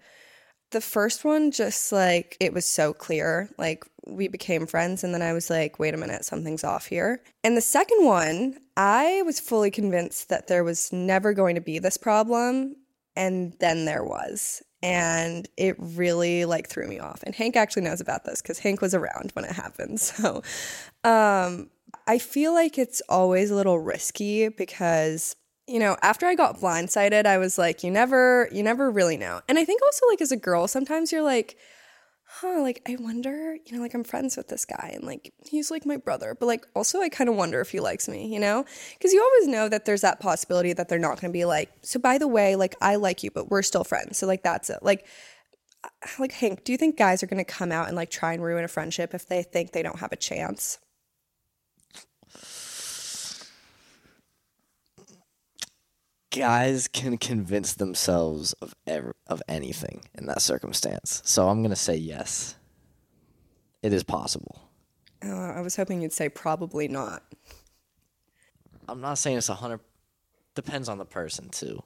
The 0.72 0.82
first 0.82 1.24
one 1.24 1.52
just 1.52 1.92
like 1.92 2.36
it 2.40 2.54
was 2.54 2.66
so 2.66 2.94
clear. 2.94 3.50
Like 3.58 3.86
we 4.06 4.28
became 4.28 4.68
friends 4.68 5.04
and 5.04 5.14
then 5.14 5.22
I 5.22 5.34
was 5.34 5.50
like, 5.50 5.80
wait 5.80 5.94
a 5.94 5.98
minute, 5.98 6.26
something's 6.26 6.64
off 6.64 6.88
here. 6.88 7.22
And 7.44 7.56
the 7.56 7.62
second 7.62 8.06
one, 8.06 8.58
I 8.76 9.22
was 9.24 9.40
fully 9.40 9.72
convinced 9.72 10.30
that 10.30 10.48
there 10.48 10.64
was 10.64 10.92
never 10.92 11.34
going 11.34 11.56
to 11.56 11.62
be 11.62 11.80
this 11.80 11.98
problem 11.98 12.76
and 13.16 13.54
then 13.60 13.86
there 13.86 14.04
was. 14.04 14.62
And 14.84 15.48
it 15.58 15.76
really 15.80 16.46
like 16.46 16.70
threw 16.70 16.88
me 16.88 17.00
off. 17.00 17.24
And 17.24 17.34
Hank 17.34 17.56
actually 17.56 17.84
knows 17.84 18.02
about 18.02 18.26
this 18.26 18.42
cuz 18.42 18.60
Hank 18.60 18.82
was 18.82 18.94
around 18.94 19.32
when 19.34 19.46
it 19.46 19.52
happened. 19.52 20.00
So 20.02 20.44
um 21.04 21.70
I 22.06 22.20
feel 22.20 22.54
like 22.54 22.78
it's 22.78 23.02
always 23.10 23.52
a 23.52 23.56
little 23.56 23.80
risky 23.80 24.50
because 24.50 25.36
you 25.68 25.80
know, 25.80 25.98
after 26.02 26.26
I 26.26 26.36
got 26.36 26.60
blindsided, 26.60 27.26
I 27.26 27.38
was 27.38 27.58
like, 27.58 27.84
you 27.84 27.92
never, 27.92 28.48
you 28.52 28.64
never 28.64 28.90
really 28.90 29.18
know. 29.18 29.42
And 29.50 29.60
I 29.60 29.66
think 29.66 29.82
also 29.84 30.08
like 30.10 30.22
as 30.22 30.32
a 30.32 30.38
girl, 30.38 30.68
sometimes 30.68 31.12
you're 31.12 31.22
like, 31.22 31.58
huh, 32.28 32.62
like 32.62 32.82
I 32.88 32.96
wonder, 33.00 33.58
you 33.66 33.76
know, 33.76 33.82
like 33.82 33.94
I'm 33.94 34.04
friends 34.04 34.38
with 34.38 34.48
this 34.48 34.66
guy 34.66 34.92
and 34.94 35.04
like 35.04 35.34
he's 35.46 35.70
like 35.70 35.86
my 35.86 35.98
brother, 35.98 36.36
but 36.40 36.46
like 36.46 36.66
also 36.74 37.02
I 37.02 37.10
kind 37.10 37.30
of 37.30 37.36
wonder 37.36 37.60
if 37.60 37.72
he 37.72 37.80
likes 37.80 38.08
me, 38.08 38.32
you 38.34 38.40
know? 38.40 38.66
Because 38.94 39.12
you 39.12 39.22
always 39.22 39.48
know 39.48 39.68
that 39.70 39.86
there's 39.86 40.02
that 40.02 40.20
possibility 40.20 40.74
that 40.74 40.88
they're 40.88 41.00
not 41.00 41.20
going 41.20 41.32
to 41.32 41.38
be 41.38 41.46
like, 41.46 41.70
so 41.82 42.00
by 42.00 42.18
the 42.18 42.28
way, 42.28 42.56
like 42.56 42.76
I 42.82 42.96
like 42.96 43.24
you, 43.24 43.32
but 43.32 43.50
we're 43.50 43.62
still 43.62 43.84
friends. 43.84 44.18
So 44.18 44.28
like 44.28 44.44
that's 44.44 44.70
it. 44.70 44.80
Like, 44.82 45.06
uh, 45.84 45.90
like 46.20 46.32
Hank, 46.32 46.64
do 46.64 46.72
you 46.72 46.78
think 46.78 46.98
guys 46.98 47.24
are 47.24 47.28
going 47.28 47.44
to 47.44 47.52
come 47.52 47.72
out 47.72 47.88
and 47.88 47.96
like 47.96 48.10
try 48.10 48.34
and 48.34 48.44
ruin 48.44 48.64
a 48.64 48.70
friendship 48.70 49.14
if 49.14 49.28
they 49.28 49.44
think 49.44 49.72
they 49.72 49.84
don't 49.84 50.00
have 50.00 50.12
a 50.12 50.18
chance? 50.18 50.80
Guys 56.38 56.88
can 56.88 57.18
convince 57.18 57.74
themselves 57.74 58.54
of 58.54 58.76
ever 58.86 59.16
of 59.28 59.42
anything 59.48 60.04
in 60.16 60.26
that 60.28 60.42
circumstance. 60.42 61.22
So 61.26 61.50
I'm 61.50 61.62
gonna 61.62 61.76
say 61.76 61.96
yes. 61.96 62.56
It 63.82 63.94
is 63.94 64.04
possible. 64.04 64.62
Uh, 65.24 65.30
I 65.30 65.62
was 65.62 65.76
hoping 65.76 66.02
you'd 66.02 66.14
say 66.14 66.30
probably 66.30 66.88
not. 66.88 67.24
I'm 68.88 69.02
not 69.02 69.18
saying 69.18 69.38
it's 69.38 69.50
a 69.50 69.56
hundred. 69.56 69.82
Depends 70.56 70.90
on 70.90 70.98
the 70.98 71.06
person 71.06 71.50
too, 71.50 71.84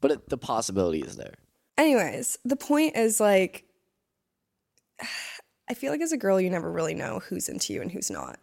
but 0.00 0.10
it, 0.12 0.28
the 0.28 0.38
possibility 0.38 1.00
is 1.00 1.16
there. 1.16 1.34
Anyways, 1.76 2.38
the 2.44 2.56
point 2.56 2.96
is 2.96 3.18
like, 3.18 3.64
I 5.68 5.74
feel 5.74 5.90
like 5.90 6.02
as 6.02 6.12
a 6.12 6.18
girl, 6.18 6.40
you 6.40 6.50
never 6.50 6.70
really 6.70 6.94
know 6.94 7.20
who's 7.20 7.48
into 7.48 7.72
you 7.72 7.80
and 7.80 7.90
who's 7.90 8.10
not, 8.10 8.38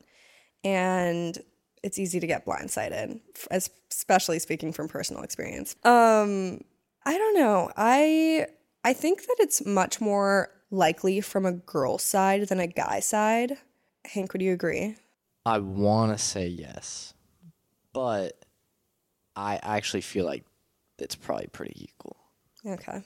and 0.63 1.38
it's 1.83 1.97
easy 1.97 2.19
to 2.19 2.27
get 2.27 2.45
blindsided, 2.45 3.19
especially 3.50 4.39
speaking 4.39 4.71
from 4.71 4.88
personal 4.88 5.23
experience. 5.23 5.75
Um, 5.83 6.63
I 7.05 7.17
don't 7.17 7.38
know. 7.38 7.71
I 7.75 8.47
I 8.83 8.93
think 8.93 9.21
that 9.21 9.35
it's 9.39 9.65
much 9.65 10.00
more 10.00 10.50
likely 10.69 11.21
from 11.21 11.45
a 11.45 11.51
girl 11.51 11.97
side 11.97 12.47
than 12.47 12.59
a 12.59 12.67
guy 12.67 13.00
side. 13.00 13.57
Hank, 14.05 14.33
would 14.33 14.41
you 14.41 14.53
agree? 14.53 14.95
I 15.45 15.59
want 15.59 16.11
to 16.11 16.23
say 16.23 16.47
yes, 16.47 17.13
but 17.93 18.45
I 19.35 19.59
actually 19.61 20.01
feel 20.01 20.25
like 20.25 20.45
it's 21.00 21.15
probably 21.15 21.47
pretty 21.47 21.83
equal. 21.83 22.17
Okay. 22.65 23.01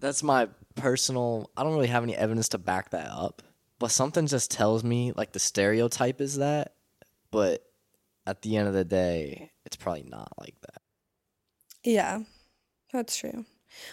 That's 0.00 0.22
my 0.22 0.48
personal. 0.76 1.50
I 1.56 1.64
don't 1.64 1.74
really 1.74 1.88
have 1.88 2.04
any 2.04 2.14
evidence 2.14 2.48
to 2.50 2.58
back 2.58 2.90
that 2.90 3.08
up, 3.10 3.42
but 3.80 3.90
something 3.90 4.28
just 4.28 4.50
tells 4.52 4.84
me 4.84 5.12
like 5.16 5.32
the 5.32 5.40
stereotype 5.40 6.20
is 6.20 6.38
that, 6.38 6.74
but 7.32 7.64
at 8.26 8.42
the 8.42 8.56
end 8.56 8.68
of 8.68 8.74
the 8.74 8.84
day, 8.84 9.52
it's 9.64 9.76
probably 9.76 10.04
not 10.08 10.32
like 10.38 10.56
that. 10.62 10.82
Yeah, 11.84 12.20
that's 12.92 13.16
true. 13.16 13.44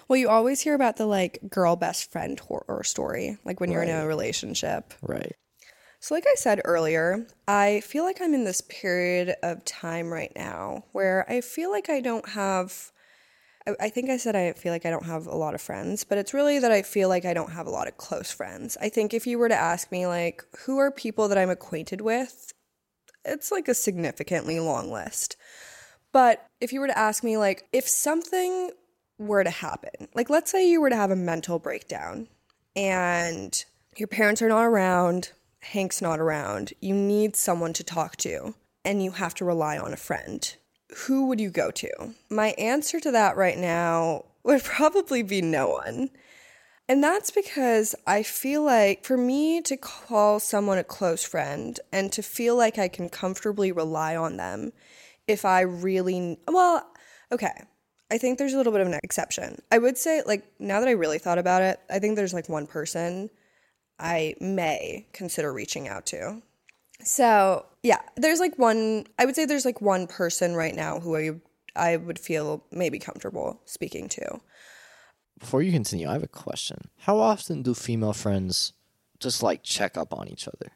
Well, 0.08 0.18
you 0.18 0.30
always 0.30 0.62
hear 0.62 0.76
about 0.76 0.98
the 0.98 1.06
like 1.06 1.40
girl 1.50 1.76
best 1.76 2.12
friend 2.12 2.40
horror 2.40 2.84
story, 2.84 3.38
like 3.46 3.60
when 3.60 3.72
you're 3.72 3.84
in 3.84 3.90
a 3.90 4.06
relationship. 4.06 4.94
Right. 5.02 5.36
So, 6.02 6.16
like 6.16 6.26
I 6.28 6.36
said 6.36 6.62
earlier, 6.64 7.28
I 7.48 7.82
feel 7.82 8.04
like 8.04 8.22
I'm 8.22 8.34
in 8.34 8.46
this 8.46 8.62
period 8.62 9.36
of 9.44 9.66
time 9.66 10.12
right 10.12 10.32
now 10.36 10.86
where 10.92 11.30
I 11.30 11.42
feel 11.42 11.72
like 11.72 11.90
I 11.90 12.02
don't 12.02 12.28
have. 12.30 12.92
I, 13.68 13.76
I 13.80 13.90
think 13.90 14.10
I 14.10 14.18
said 14.18 14.36
I 14.36 14.54
feel 14.54 14.72
like 14.72 14.86
I 14.86 14.92
don't 14.92 15.06
have 15.06 15.28
a 15.28 15.36
lot 15.36 15.56
of 15.56 15.62
friends, 15.62 16.04
but 16.04 16.18
it's 16.18 16.34
really 16.34 16.60
that 16.60 16.72
I 16.72 16.84
feel 16.84 17.10
like 17.10 17.26
I 17.26 17.34
don't 17.34 17.52
have 17.52 17.68
a 17.68 17.72
lot 17.72 17.88
of 17.88 17.98
close 17.98 18.32
friends. 18.32 18.78
I 18.80 18.90
think 18.90 19.14
if 19.14 19.28
you 19.28 19.38
were 19.38 19.50
to 19.50 19.56
ask 19.56 19.92
me, 19.92 20.08
like, 20.08 20.44
who 20.66 20.78
are 20.78 20.92
people 20.92 21.28
that 21.28 21.38
I'm 21.38 21.50
acquainted 21.50 22.02
with 22.02 22.54
it's 23.30 23.52
like 23.52 23.68
a 23.68 23.74
significantly 23.74 24.60
long 24.60 24.92
list. 24.92 25.38
But 26.12 26.46
if 26.60 26.74
you 26.74 26.80
were 26.80 26.88
to 26.88 26.98
ask 26.98 27.24
me, 27.24 27.38
like, 27.38 27.68
if 27.72 27.88
something 27.88 28.72
were 29.18 29.44
to 29.44 29.50
happen, 29.50 30.08
like, 30.16 30.30
let's 30.30 30.52
say 30.52 30.68
you 30.68 30.82
were 30.82 30.90
to 30.90 30.96
have 30.96 31.12
a 31.12 31.16
mental 31.16 31.60
breakdown 31.60 32.28
and 32.76 33.64
your 33.96 34.08
parents 34.08 34.42
are 34.42 34.50
not 34.50 34.64
around, 34.64 35.32
Hank's 35.62 36.02
not 36.02 36.20
around, 36.20 36.74
you 36.80 36.94
need 36.96 37.36
someone 37.36 37.74
to 37.74 37.84
talk 37.84 38.16
to, 38.18 38.56
and 38.86 39.04
you 39.04 39.12
have 39.12 39.36
to 39.36 39.46
rely 39.46 39.78
on 39.78 39.94
a 39.94 39.98
friend, 39.98 40.56
who 41.06 41.28
would 41.28 41.40
you 41.40 41.50
go 41.50 41.70
to? 41.72 42.16
My 42.30 42.50
answer 42.58 43.00
to 43.00 43.12
that 43.12 43.38
right 43.38 43.58
now 43.58 44.26
would 44.44 44.64
probably 44.64 45.22
be 45.22 45.42
no 45.42 45.70
one. 45.70 46.10
And 46.90 47.04
that's 47.04 47.30
because 47.30 47.94
I 48.08 48.24
feel 48.24 48.64
like 48.64 49.06
for 49.06 49.16
me 49.16 49.62
to 49.62 49.78
call 49.78 50.40
someone 50.40 50.80
a 50.80 50.84
close 50.84 51.24
friend 51.24 51.80
and 51.94 52.12
to 52.14 52.24
feel 52.24 52.58
like 52.58 52.80
I 52.80 52.88
can 52.88 53.10
comfortably 53.10 53.72
rely 53.72 54.16
on 54.16 54.38
them, 54.38 54.74
if 55.28 55.46
I 55.46 55.62
really, 55.62 56.40
well, 56.48 56.90
okay, 57.32 57.54
I 58.12 58.18
think 58.18 58.40
there's 58.40 58.56
a 58.56 58.58
little 58.58 58.72
bit 58.72 58.82
of 58.82 58.88
an 58.88 59.00
exception. 59.04 59.62
I 59.72 59.78
would 59.78 60.00
say, 60.00 60.24
like, 60.26 60.44
now 60.58 60.80
that 60.80 60.90
I 60.90 60.94
really 60.94 61.20
thought 61.20 61.38
about 61.38 61.62
it, 61.62 61.80
I 61.92 62.00
think 62.00 62.16
there's 62.16 62.34
like 62.34 62.50
one 62.50 62.66
person 62.66 63.30
I 64.00 64.34
may 64.42 65.06
consider 65.14 65.54
reaching 65.54 65.88
out 65.88 66.08
to. 66.08 66.42
So, 67.04 67.68
yeah, 67.84 68.00
there's 68.16 68.40
like 68.40 68.58
one, 68.58 69.06
I 69.20 69.26
would 69.26 69.36
say 69.36 69.46
there's 69.46 69.64
like 69.64 69.80
one 69.80 70.08
person 70.08 70.56
right 70.56 70.76
now 70.76 71.00
who 71.00 71.16
I, 71.16 71.32
I 71.76 71.98
would 71.98 72.18
feel 72.18 72.64
maybe 72.72 72.98
comfortable 72.98 73.62
speaking 73.66 74.10
to. 74.10 74.42
Before 75.40 75.62
you 75.62 75.72
continue, 75.72 76.08
I 76.08 76.14
have 76.14 76.24
a 76.24 76.28
question. 76.28 76.90
How 77.00 77.18
often 77.20 77.62
do 77.62 77.74
female 77.74 78.14
friends 78.14 78.74
just 79.20 79.42
like 79.42 79.64
check 79.64 79.98
up 79.98 80.14
on 80.14 80.28
each 80.28 80.48
other? 80.48 80.72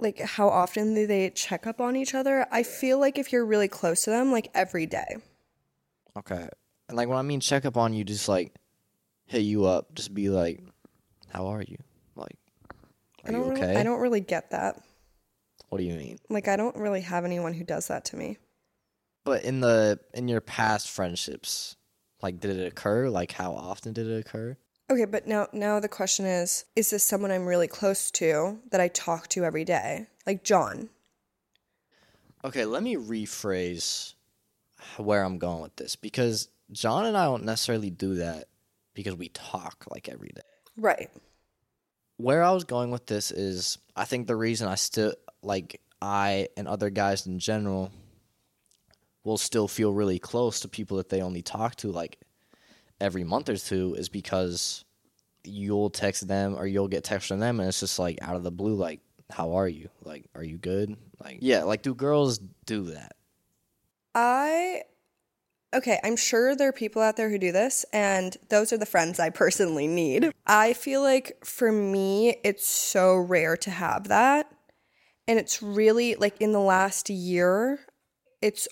Like, 0.00 0.20
how 0.20 0.48
often 0.48 0.94
do 0.94 1.06
they 1.08 1.30
check 1.30 1.66
up 1.66 1.80
on 1.80 1.96
each 1.96 2.14
other? 2.14 2.46
I 2.52 2.62
feel 2.62 3.00
like 3.00 3.18
if 3.18 3.32
you're 3.32 3.44
really 3.44 3.66
close 3.66 4.04
to 4.04 4.10
them, 4.10 4.30
like 4.30 4.48
every 4.54 4.86
day. 4.86 5.16
Okay. 6.16 6.48
And 6.88 6.96
like 6.96 7.08
when 7.08 7.18
I 7.18 7.22
mean 7.22 7.40
check 7.40 7.64
up 7.64 7.76
on 7.76 7.92
you, 7.92 8.04
just 8.04 8.28
like 8.28 8.54
hit 9.26 9.40
you 9.42 9.64
up, 9.64 9.92
just 9.94 10.14
be 10.14 10.30
like, 10.30 10.62
"How 11.28 11.48
are 11.48 11.62
you? 11.62 11.76
Like, 12.14 12.36
I 13.24 13.28
are 13.28 13.32
you 13.32 13.38
don't 13.38 13.52
okay?" 13.52 13.60
really, 13.62 13.76
I 13.76 13.82
don't 13.82 14.00
really 14.00 14.20
get 14.20 14.50
that. 14.52 14.80
what 15.68 15.78
do 15.78 15.84
you 15.84 15.94
mean? 15.94 16.18
Like, 16.30 16.46
I 16.48 16.56
don't 16.56 16.76
really 16.76 17.02
have 17.02 17.24
anyone 17.24 17.52
who 17.52 17.64
does 17.64 17.88
that 17.88 18.04
to 18.06 18.16
me. 18.16 18.38
But 19.24 19.42
in 19.42 19.60
the 19.60 19.98
in 20.14 20.28
your 20.28 20.40
past 20.40 20.88
friendships, 20.88 21.76
like, 22.22 22.40
did 22.40 22.56
it 22.56 22.66
occur? 22.66 23.08
Like, 23.08 23.32
how 23.32 23.52
often 23.52 23.92
did 23.92 24.06
it 24.06 24.18
occur? 24.18 24.56
Okay, 24.90 25.04
but 25.04 25.26
now 25.26 25.48
now 25.52 25.80
the 25.80 25.88
question 25.88 26.24
is 26.24 26.64
is 26.74 26.90
this 26.90 27.04
someone 27.04 27.30
I'm 27.30 27.44
really 27.44 27.68
close 27.68 28.10
to 28.12 28.58
that 28.70 28.80
I 28.80 28.88
talk 28.88 29.28
to 29.28 29.44
every 29.44 29.64
day? 29.64 30.06
Like 30.26 30.44
John. 30.44 30.88
Okay, 32.44 32.64
let 32.64 32.82
me 32.82 32.96
rephrase 32.96 34.14
where 34.96 35.24
I'm 35.24 35.38
going 35.38 35.60
with 35.60 35.76
this 35.76 35.96
because 35.96 36.48
John 36.72 37.04
and 37.04 37.16
I 37.16 37.24
don't 37.24 37.44
necessarily 37.44 37.90
do 37.90 38.14
that 38.14 38.48
because 38.94 39.14
we 39.14 39.28
talk 39.28 39.84
like 39.90 40.08
every 40.08 40.30
day. 40.34 40.40
Right. 40.76 41.10
Where 42.16 42.42
I 42.42 42.52
was 42.52 42.64
going 42.64 42.90
with 42.90 43.06
this 43.06 43.30
is 43.30 43.78
I 43.94 44.06
think 44.06 44.26
the 44.26 44.36
reason 44.36 44.68
I 44.68 44.76
still 44.76 45.12
like 45.42 45.82
I 46.00 46.48
and 46.56 46.66
other 46.66 46.88
guys 46.88 47.26
in 47.26 47.38
general 47.38 47.90
will 49.28 49.38
still 49.38 49.68
feel 49.68 49.92
really 49.92 50.18
close 50.18 50.60
to 50.60 50.68
people 50.68 50.96
that 50.96 51.08
they 51.08 51.22
only 51.22 51.42
talk 51.42 51.76
to 51.76 51.92
like 51.92 52.18
every 53.00 53.24
month 53.24 53.48
or 53.48 53.56
two 53.56 53.94
is 53.96 54.08
because 54.08 54.84
you'll 55.44 55.90
text 55.90 56.26
them 56.26 56.56
or 56.56 56.66
you'll 56.66 56.88
get 56.88 57.04
text 57.04 57.28
from 57.28 57.38
them 57.38 57.60
and 57.60 57.68
it's 57.68 57.80
just 57.80 57.98
like 57.98 58.18
out 58.22 58.34
of 58.34 58.42
the 58.42 58.50
blue 58.50 58.74
like 58.74 59.00
how 59.30 59.52
are 59.54 59.68
you 59.68 59.88
like 60.02 60.24
are 60.34 60.42
you 60.42 60.56
good 60.56 60.96
like 61.22 61.38
yeah 61.40 61.62
like 61.62 61.82
do 61.82 61.94
girls 61.94 62.38
do 62.66 62.84
that 62.84 63.12
I 64.14 64.82
Okay, 65.74 66.00
I'm 66.02 66.16
sure 66.16 66.56
there 66.56 66.70
are 66.70 66.72
people 66.72 67.02
out 67.02 67.16
there 67.16 67.28
who 67.28 67.38
do 67.38 67.52
this, 67.52 67.84
and 67.92 68.34
those 68.48 68.72
are 68.72 68.78
the 68.78 68.86
friends 68.86 69.20
I 69.20 69.28
personally 69.28 69.86
need. 69.86 70.32
I 70.46 70.72
feel 70.72 71.02
like 71.02 71.44
for 71.44 71.70
me, 71.70 72.38
it's 72.42 72.66
so 72.66 73.16
rare 73.16 73.54
to 73.58 73.70
have 73.70 74.08
that. 74.08 74.50
And 75.26 75.38
it's 75.38 75.62
really 75.62 76.14
like 76.14 76.40
in 76.40 76.52
the 76.52 76.60
last 76.60 77.10
year, 77.10 77.80
it's 78.40 78.66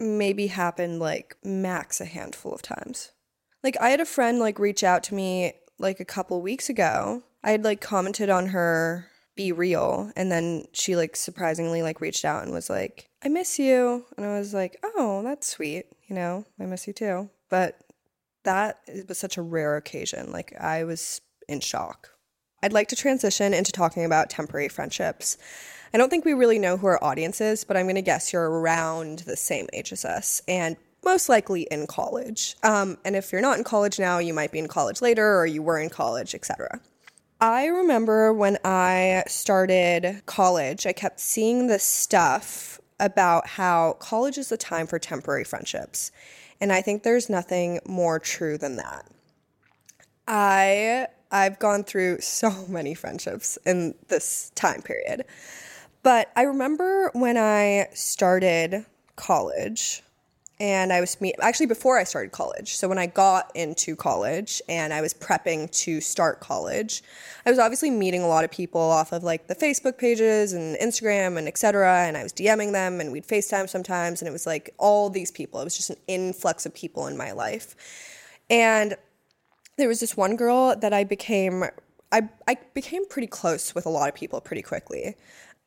maybe 0.00 0.48
happened 0.48 0.98
like 0.98 1.36
max 1.44 2.00
a 2.00 2.04
handful 2.04 2.52
of 2.52 2.62
times. 2.62 3.12
Like 3.62 3.76
I 3.80 3.90
had 3.90 4.00
a 4.00 4.06
friend 4.06 4.38
like 4.38 4.58
reach 4.58 4.84
out 4.84 5.02
to 5.04 5.14
me 5.14 5.54
like 5.78 6.00
a 6.00 6.04
couple 6.04 6.40
weeks 6.42 6.68
ago. 6.68 7.22
I 7.42 7.50
had 7.50 7.64
like 7.64 7.80
commented 7.80 8.30
on 8.30 8.48
her 8.48 9.10
BeReal 9.38 10.12
and 10.16 10.30
then 10.30 10.64
she 10.72 10.96
like 10.96 11.16
surprisingly 11.16 11.82
like 11.82 12.00
reached 12.00 12.24
out 12.24 12.44
and 12.44 12.52
was 12.52 12.70
like, 12.70 13.08
"I 13.22 13.28
miss 13.28 13.58
you." 13.58 14.04
And 14.16 14.26
I 14.26 14.38
was 14.38 14.54
like, 14.54 14.76
"Oh, 14.82 15.22
that's 15.22 15.48
sweet." 15.48 15.86
You 16.06 16.14
know, 16.14 16.44
I 16.60 16.66
miss 16.66 16.86
you 16.86 16.92
too. 16.92 17.30
But 17.48 17.78
that 18.44 18.80
was 19.08 19.18
such 19.18 19.36
a 19.36 19.42
rare 19.42 19.76
occasion. 19.76 20.30
Like 20.32 20.54
I 20.60 20.84
was 20.84 21.20
in 21.48 21.60
shock. 21.60 22.10
I'd 22.62 22.72
like 22.72 22.88
to 22.88 22.96
transition 22.96 23.52
into 23.52 23.72
talking 23.72 24.04
about 24.04 24.30
temporary 24.30 24.68
friendships. 24.68 25.36
I 25.94 25.96
don't 25.96 26.10
think 26.10 26.24
we 26.24 26.34
really 26.34 26.58
know 26.58 26.76
who 26.76 26.88
our 26.88 27.02
audience 27.04 27.40
is, 27.40 27.62
but 27.62 27.76
I'm 27.76 27.84
going 27.86 27.94
to 27.94 28.02
guess 28.02 28.32
you're 28.32 28.50
around 28.50 29.20
the 29.20 29.36
same 29.36 29.68
age 29.72 29.92
as 29.92 30.04
us 30.04 30.42
and 30.48 30.76
most 31.04 31.28
likely 31.28 31.68
in 31.70 31.86
college. 31.86 32.56
Um, 32.64 32.98
and 33.04 33.14
if 33.14 33.30
you're 33.30 33.40
not 33.40 33.58
in 33.58 33.64
college 33.64 34.00
now, 34.00 34.18
you 34.18 34.34
might 34.34 34.50
be 34.50 34.58
in 34.58 34.66
college 34.66 35.00
later 35.00 35.38
or 35.38 35.46
you 35.46 35.62
were 35.62 35.78
in 35.78 35.90
college, 35.90 36.34
etc. 36.34 36.80
I 37.40 37.66
remember 37.66 38.32
when 38.32 38.58
I 38.64 39.22
started 39.28 40.22
college, 40.26 40.84
I 40.84 40.92
kept 40.92 41.20
seeing 41.20 41.68
this 41.68 41.84
stuff 41.84 42.80
about 42.98 43.46
how 43.46 43.92
college 44.00 44.36
is 44.36 44.48
the 44.48 44.56
time 44.56 44.88
for 44.88 44.98
temporary 44.98 45.44
friendships. 45.44 46.10
And 46.60 46.72
I 46.72 46.82
think 46.82 47.04
there's 47.04 47.30
nothing 47.30 47.78
more 47.86 48.18
true 48.18 48.58
than 48.58 48.76
that. 48.76 49.06
I 50.26 51.06
I've 51.30 51.60
gone 51.60 51.84
through 51.84 52.20
so 52.20 52.66
many 52.66 52.94
friendships 52.94 53.58
in 53.64 53.94
this 54.08 54.50
time 54.56 54.82
period. 54.82 55.24
But 56.04 56.30
I 56.36 56.42
remember 56.42 57.10
when 57.14 57.38
I 57.38 57.88
started 57.94 58.84
college 59.16 60.02
and 60.60 60.92
I 60.92 61.00
was 61.00 61.18
meet 61.18 61.34
actually 61.40 61.64
before 61.64 61.98
I 61.98 62.04
started 62.04 62.30
college. 62.30 62.76
So 62.76 62.88
when 62.88 62.98
I 62.98 63.06
got 63.06 63.50
into 63.56 63.96
college 63.96 64.60
and 64.68 64.92
I 64.92 65.00
was 65.00 65.14
prepping 65.14 65.70
to 65.84 66.02
start 66.02 66.40
college, 66.40 67.02
I 67.46 67.50
was 67.50 67.58
obviously 67.58 67.88
meeting 67.88 68.20
a 68.20 68.28
lot 68.28 68.44
of 68.44 68.50
people 68.50 68.82
off 68.82 69.12
of 69.12 69.24
like 69.24 69.46
the 69.46 69.54
Facebook 69.54 69.96
pages 69.96 70.52
and 70.52 70.76
Instagram 70.76 71.38
and 71.38 71.48
etc. 71.48 72.04
And 72.06 72.18
I 72.18 72.22
was 72.22 72.34
DMing 72.34 72.72
them 72.72 73.00
and 73.00 73.10
we'd 73.10 73.26
FaceTime 73.26 73.66
sometimes 73.66 74.20
and 74.20 74.28
it 74.28 74.32
was 74.32 74.46
like 74.46 74.74
all 74.76 75.08
these 75.08 75.30
people. 75.30 75.58
It 75.58 75.64
was 75.64 75.76
just 75.76 75.88
an 75.88 75.96
influx 76.06 76.66
of 76.66 76.74
people 76.74 77.06
in 77.06 77.16
my 77.16 77.32
life. 77.32 77.74
And 78.50 78.94
there 79.78 79.88
was 79.88 80.00
this 80.00 80.18
one 80.18 80.36
girl 80.36 80.76
that 80.76 80.92
I 80.92 81.04
became 81.04 81.64
I, 82.12 82.28
I 82.46 82.58
became 82.74 83.08
pretty 83.08 83.26
close 83.26 83.74
with 83.74 83.86
a 83.86 83.88
lot 83.88 84.08
of 84.08 84.14
people 84.14 84.40
pretty 84.40 84.62
quickly. 84.62 85.16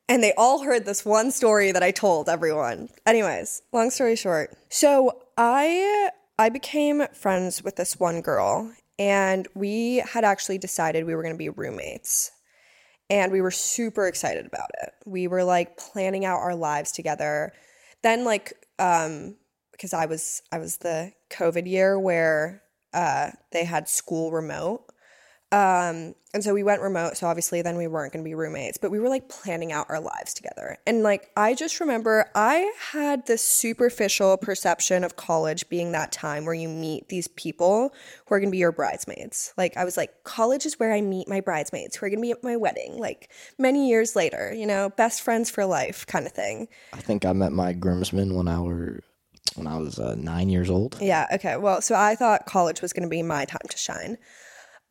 And 0.10 0.24
they 0.24 0.34
all 0.38 0.64
heard 0.64 0.86
this 0.86 1.06
one 1.06 1.32
story 1.32 1.72
that 1.72 1.84
I 1.84 1.92
told 1.92 2.30
everyone. 2.30 2.90
Anyways, 3.06 3.62
long 3.74 3.90
story 3.90 4.16
short. 4.16 4.58
So 4.70 5.24
I 5.38 6.12
I 6.40 6.50
became 6.50 7.08
friends 7.14 7.64
with 7.64 7.76
this 7.76 8.00
one 8.00 8.22
girl 8.22 8.72
and 9.00 9.48
we 9.54 9.98
had 9.98 10.24
actually 10.24 10.58
decided 10.58 11.06
we 11.06 11.16
were 11.16 11.24
going 11.24 11.34
to 11.34 11.38
be 11.38 11.50
roommates. 11.50 12.32
And 13.10 13.32
we 13.32 13.42
were 13.42 13.52
super 13.52 14.08
excited 14.08 14.46
about 14.46 14.70
it. 14.82 14.92
We 15.06 15.28
were 15.28 15.44
like 15.44 15.78
planning 15.78 16.26
out 16.26 16.40
our 16.40 16.56
lives 16.56 16.92
together. 16.92 17.54
Then 18.04 18.26
like 18.26 18.54
um 18.80 19.36
because 19.72 19.94
I 19.94 20.06
was 20.06 20.42
I 20.52 20.58
was 20.58 20.78
the 20.78 21.14
COVID 21.30 21.68
year 21.68 22.00
where 22.00 22.64
uh 22.94 23.32
they 23.52 23.64
had 23.64 23.88
school 23.88 24.32
remote. 24.32 24.84
Um, 25.52 26.14
and 26.34 26.44
so 26.44 26.54
we 26.54 26.62
went 26.62 26.82
remote. 26.82 27.16
So 27.16 27.26
obviously, 27.26 27.62
then 27.62 27.78
we 27.78 27.88
weren't 27.88 28.12
going 28.12 28.24
to 28.24 28.28
be 28.28 28.36
roommates, 28.36 28.78
but 28.78 28.92
we 28.92 29.00
were 29.00 29.08
like 29.08 29.30
planning 29.30 29.72
out 29.72 29.86
our 29.90 30.00
lives 30.00 30.34
together. 30.34 30.78
And 30.86 31.04
like, 31.04 31.32
I 31.38 31.54
just 31.54 31.80
remember 31.80 32.30
I 32.36 32.72
had 32.92 33.26
this 33.28 33.42
superficial 33.42 34.36
perception 34.38 35.06
of 35.06 35.16
college 35.16 35.70
being 35.70 35.94
that 35.94 36.12
time 36.12 36.44
where 36.46 36.54
you 36.54 36.68
meet 36.68 37.08
these 37.08 37.30
people 37.30 37.94
who 38.26 38.36
are 38.36 38.40
going 38.40 38.50
to 38.50 38.52
be 38.52 38.58
your 38.58 38.74
bridesmaids. 38.74 39.54
Like, 39.58 39.78
I 39.78 39.86
was 39.86 39.96
like, 39.96 40.24
college 40.26 40.66
is 40.66 40.78
where 40.80 40.94
I 40.94 41.00
meet 41.00 41.30
my 41.30 41.40
bridesmaids 41.40 41.96
who 41.96 42.06
are 42.06 42.10
going 42.10 42.20
to 42.20 42.28
be 42.28 42.32
at 42.32 42.44
my 42.44 42.58
wedding, 42.58 43.00
like 43.00 43.32
many 43.58 43.88
years 43.88 44.16
later, 44.16 44.54
you 44.54 44.68
know, 44.68 44.90
best 44.90 45.22
friends 45.22 45.50
for 45.50 45.66
life 45.66 46.06
kind 46.08 46.26
of 46.26 46.34
thing. 46.34 46.68
i 46.94 46.98
think 46.98 47.26
i 47.26 47.34
met 47.34 47.52
my 47.52 47.74
groomsmen 47.74 48.34
when 48.36 48.48
i 48.48 48.60
were 48.60 49.00
when 49.56 49.68
i 49.68 49.78
was 49.78 49.98
uh, 50.00 50.16
nine 50.16 50.50
years 50.50 50.70
old 50.70 50.98
Yeah, 51.00 51.26
okay. 51.34 51.58
Well, 51.58 51.82
so 51.82 51.96
I 51.96 52.16
thought 52.16 52.46
college 52.46 52.82
was 52.82 52.94
going 52.94 53.04
to 53.04 53.10
be 53.10 53.24
my 53.24 53.46
time 53.46 53.68
to 53.70 53.78
shine. 53.78 54.18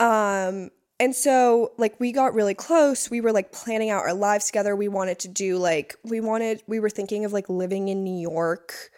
Um 0.01 0.71
and 0.99 1.15
so 1.15 1.73
like 1.77 1.99
we 2.01 2.13
got 2.13 2.35
really 2.35 2.55
close. 2.55 3.11
We 3.11 3.21
were 3.21 3.33
like 3.33 3.53
planning 3.53 3.91
out 3.91 4.05
our 4.05 4.15
lives 4.15 4.47
together. 4.47 4.75
We 4.75 4.89
wanted 4.89 5.19
to 5.21 5.29
do 5.29 5.59
like 5.59 5.97
we 6.05 6.21
wanted 6.21 6.63
we 6.67 6.81
were 6.81 6.91
thinking 6.91 7.25
of 7.25 7.33
like 7.33 7.49
living 7.49 7.89
in 7.89 8.03
New 8.03 8.19
York 8.19 8.91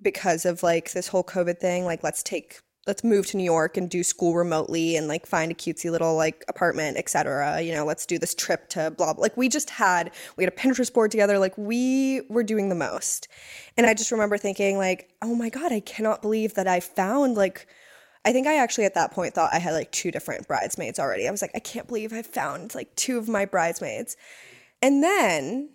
because 0.00 0.44
of 0.44 0.62
like 0.62 0.92
this 0.92 1.08
whole 1.08 1.24
COVID 1.24 1.58
thing. 1.58 1.84
Like 1.84 2.04
let's 2.04 2.22
take 2.22 2.60
let's 2.86 3.02
move 3.02 3.26
to 3.26 3.36
New 3.36 3.44
York 3.44 3.76
and 3.76 3.88
do 3.88 4.02
school 4.02 4.34
remotely 4.34 4.94
and 4.96 5.08
like 5.08 5.26
find 5.26 5.50
a 5.50 5.54
cutesy 5.54 5.90
little 5.90 6.14
like 6.16 6.44
apartment, 6.48 6.98
etc. 6.98 7.60
You 7.62 7.72
know, 7.72 7.84
let's 7.84 8.06
do 8.06 8.18
this 8.18 8.34
trip 8.34 8.68
to 8.70 8.92
blah 8.92 9.14
blah. 9.14 9.22
Like 9.22 9.36
we 9.36 9.48
just 9.48 9.70
had 9.70 10.12
we 10.36 10.44
had 10.44 10.52
a 10.52 10.56
Pinterest 10.56 10.92
board 10.92 11.10
together. 11.10 11.38
Like 11.38 11.56
we 11.58 12.22
were 12.28 12.44
doing 12.44 12.68
the 12.68 12.74
most. 12.74 13.26
And 13.76 13.86
I 13.86 13.94
just 13.94 14.12
remember 14.12 14.38
thinking 14.38 14.78
like, 14.78 15.10
"Oh 15.22 15.34
my 15.34 15.48
god, 15.48 15.72
I 15.72 15.80
cannot 15.80 16.22
believe 16.22 16.54
that 16.54 16.68
I 16.68 16.78
found 16.78 17.36
like 17.36 17.66
I 18.24 18.32
think 18.32 18.46
I 18.46 18.56
actually 18.56 18.84
at 18.84 18.94
that 18.94 19.12
point 19.12 19.34
thought 19.34 19.52
I 19.52 19.58
had 19.58 19.72
like 19.72 19.92
two 19.92 20.10
different 20.10 20.48
bridesmaids 20.48 20.98
already. 20.98 21.28
I 21.28 21.30
was 21.30 21.42
like, 21.42 21.50
I 21.54 21.58
can't 21.58 21.86
believe 21.86 22.12
I 22.12 22.22
found 22.22 22.74
like 22.74 22.94
two 22.96 23.18
of 23.18 23.28
my 23.28 23.44
bridesmaids. 23.44 24.16
And 24.80 25.02
then, 25.02 25.70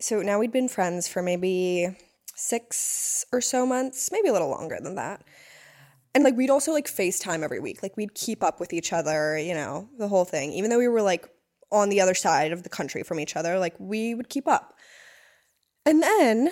so 0.00 0.20
now 0.20 0.38
we'd 0.38 0.52
been 0.52 0.68
friends 0.68 1.06
for 1.06 1.22
maybe 1.22 1.96
six 2.34 3.24
or 3.32 3.40
so 3.40 3.64
months, 3.64 4.10
maybe 4.10 4.28
a 4.28 4.32
little 4.32 4.50
longer 4.50 4.78
than 4.80 4.96
that. 4.96 5.22
And 6.14 6.24
like 6.24 6.36
we'd 6.36 6.50
also 6.50 6.72
like 6.72 6.86
FaceTime 6.86 7.42
every 7.42 7.60
week. 7.60 7.82
Like 7.82 7.96
we'd 7.96 8.14
keep 8.14 8.42
up 8.42 8.58
with 8.58 8.72
each 8.72 8.92
other, 8.92 9.38
you 9.38 9.54
know, 9.54 9.88
the 9.98 10.08
whole 10.08 10.24
thing. 10.24 10.52
Even 10.52 10.70
though 10.70 10.78
we 10.78 10.88
were 10.88 11.02
like 11.02 11.28
on 11.70 11.90
the 11.90 12.00
other 12.00 12.14
side 12.14 12.50
of 12.50 12.62
the 12.62 12.68
country 12.68 13.02
from 13.02 13.20
each 13.20 13.36
other, 13.36 13.58
like 13.58 13.74
we 13.78 14.14
would 14.14 14.28
keep 14.28 14.48
up. 14.48 14.74
And 15.84 16.02
then 16.02 16.50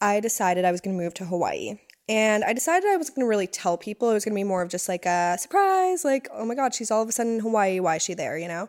I 0.00 0.20
decided 0.20 0.64
I 0.64 0.70
was 0.72 0.80
going 0.80 0.96
to 0.96 1.02
move 1.02 1.14
to 1.14 1.24
Hawaii. 1.24 1.78
And 2.10 2.42
I 2.42 2.52
decided 2.52 2.90
I 2.90 2.96
wasn't 2.96 3.18
going 3.18 3.24
to 3.24 3.28
really 3.28 3.46
tell 3.46 3.78
people. 3.78 4.10
It 4.10 4.14
was 4.14 4.24
going 4.24 4.34
to 4.34 4.38
be 4.38 4.42
more 4.42 4.62
of 4.62 4.68
just 4.68 4.88
like 4.88 5.06
a 5.06 5.36
surprise, 5.38 6.04
like, 6.04 6.28
oh 6.32 6.44
my 6.44 6.56
God, 6.56 6.74
she's 6.74 6.90
all 6.90 7.02
of 7.02 7.08
a 7.08 7.12
sudden 7.12 7.34
in 7.34 7.40
Hawaii. 7.40 7.78
Why 7.78 7.96
is 7.96 8.02
she 8.02 8.14
there? 8.14 8.36
You 8.36 8.48
know? 8.48 8.68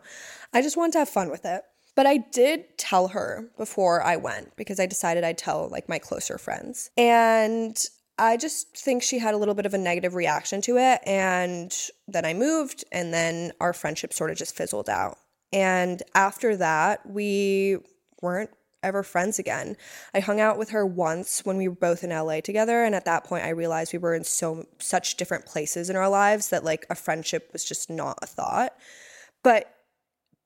I 0.52 0.62
just 0.62 0.76
wanted 0.76 0.92
to 0.92 0.98
have 1.00 1.08
fun 1.08 1.28
with 1.28 1.44
it. 1.44 1.62
But 1.96 2.06
I 2.06 2.18
did 2.18 2.78
tell 2.78 3.08
her 3.08 3.50
before 3.58 4.00
I 4.00 4.14
went 4.14 4.54
because 4.54 4.78
I 4.78 4.86
decided 4.86 5.24
I'd 5.24 5.38
tell 5.38 5.68
like 5.68 5.88
my 5.88 5.98
closer 5.98 6.38
friends. 6.38 6.90
And 6.96 7.76
I 8.16 8.36
just 8.36 8.76
think 8.76 9.02
she 9.02 9.18
had 9.18 9.34
a 9.34 9.38
little 9.38 9.54
bit 9.54 9.66
of 9.66 9.74
a 9.74 9.78
negative 9.78 10.14
reaction 10.14 10.60
to 10.62 10.76
it. 10.76 11.00
And 11.04 11.76
then 12.06 12.24
I 12.24 12.34
moved, 12.34 12.84
and 12.92 13.12
then 13.12 13.50
our 13.60 13.72
friendship 13.72 14.12
sort 14.12 14.30
of 14.30 14.36
just 14.36 14.54
fizzled 14.54 14.88
out. 14.88 15.18
And 15.52 16.00
after 16.14 16.56
that, 16.58 17.04
we 17.10 17.78
weren't 18.22 18.50
ever 18.82 19.02
friends 19.02 19.38
again. 19.38 19.76
I 20.14 20.20
hung 20.20 20.40
out 20.40 20.58
with 20.58 20.70
her 20.70 20.84
once 20.84 21.44
when 21.44 21.56
we 21.56 21.68
were 21.68 21.74
both 21.74 22.04
in 22.04 22.10
LA 22.10 22.40
together 22.40 22.84
and 22.84 22.94
at 22.94 23.04
that 23.04 23.24
point 23.24 23.44
I 23.44 23.50
realized 23.50 23.92
we 23.92 23.98
were 23.98 24.14
in 24.14 24.24
so 24.24 24.66
such 24.78 25.16
different 25.16 25.46
places 25.46 25.90
in 25.90 25.96
our 25.96 26.08
lives 26.08 26.48
that 26.48 26.64
like 26.64 26.86
a 26.90 26.94
friendship 26.94 27.50
was 27.52 27.64
just 27.64 27.90
not 27.90 28.18
a 28.22 28.26
thought. 28.26 28.74
But 29.42 29.72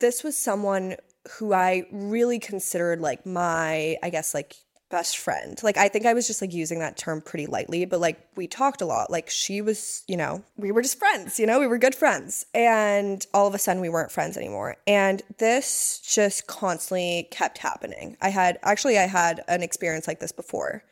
this 0.01 0.23
was 0.23 0.37
someone 0.37 0.97
who 1.39 1.53
I 1.53 1.87
really 1.91 2.39
considered 2.39 3.01
like 3.01 3.27
my 3.27 3.97
I 4.03 4.11
guess 4.11 4.35
like 4.35 4.57
best 4.89 5.19
friend. 5.19 5.61
Like 5.63 5.77
I 5.77 5.89
think 5.89 6.07
I 6.07 6.15
was 6.15 6.27
just 6.27 6.41
like 6.41 6.53
using 6.53 6.79
that 6.79 6.97
term 6.97 7.21
pretty 7.21 7.47
lightly, 7.47 7.85
but 7.85 8.01
like 8.01 8.19
we 8.37 8.47
talked 8.47 8.81
a 8.81 8.87
lot. 8.87 9.11
Like 9.11 9.29
she 9.29 9.61
was, 9.61 10.05
you 10.07 10.17
know, 10.17 10.45
we 10.57 10.71
were 10.71 10.83
just 10.83 10.99
friends, 10.99 11.41
you 11.41 11.47
know, 11.47 11.59
we 11.59 11.67
were 11.67 11.79
good 11.79 11.95
friends. 11.95 12.47
And 12.55 13.27
all 13.35 13.47
of 13.47 13.55
a 13.55 13.59
sudden 13.59 13.83
we 13.83 13.89
weren't 13.89 14.13
friends 14.13 14.37
anymore. 14.37 14.77
And 14.87 15.23
this 15.39 16.01
just 16.05 16.47
constantly 16.47 17.29
kept 17.31 17.59
happening. 17.59 18.17
I 18.21 18.29
had 18.29 18.59
actually 18.63 18.99
I 18.99 19.07
had 19.07 19.43
an 19.49 19.63
experience 19.63 20.07
like 20.07 20.21
this 20.21 20.33
before. 20.33 20.85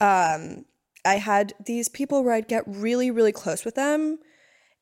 Um 0.00 0.64
I 1.04 1.16
had 1.16 1.52
these 1.64 1.88
people 1.88 2.24
where 2.24 2.34
I'd 2.34 2.48
get 2.48 2.62
really 2.66 3.10
really 3.10 3.32
close 3.32 3.64
with 3.64 3.74
them 3.74 4.18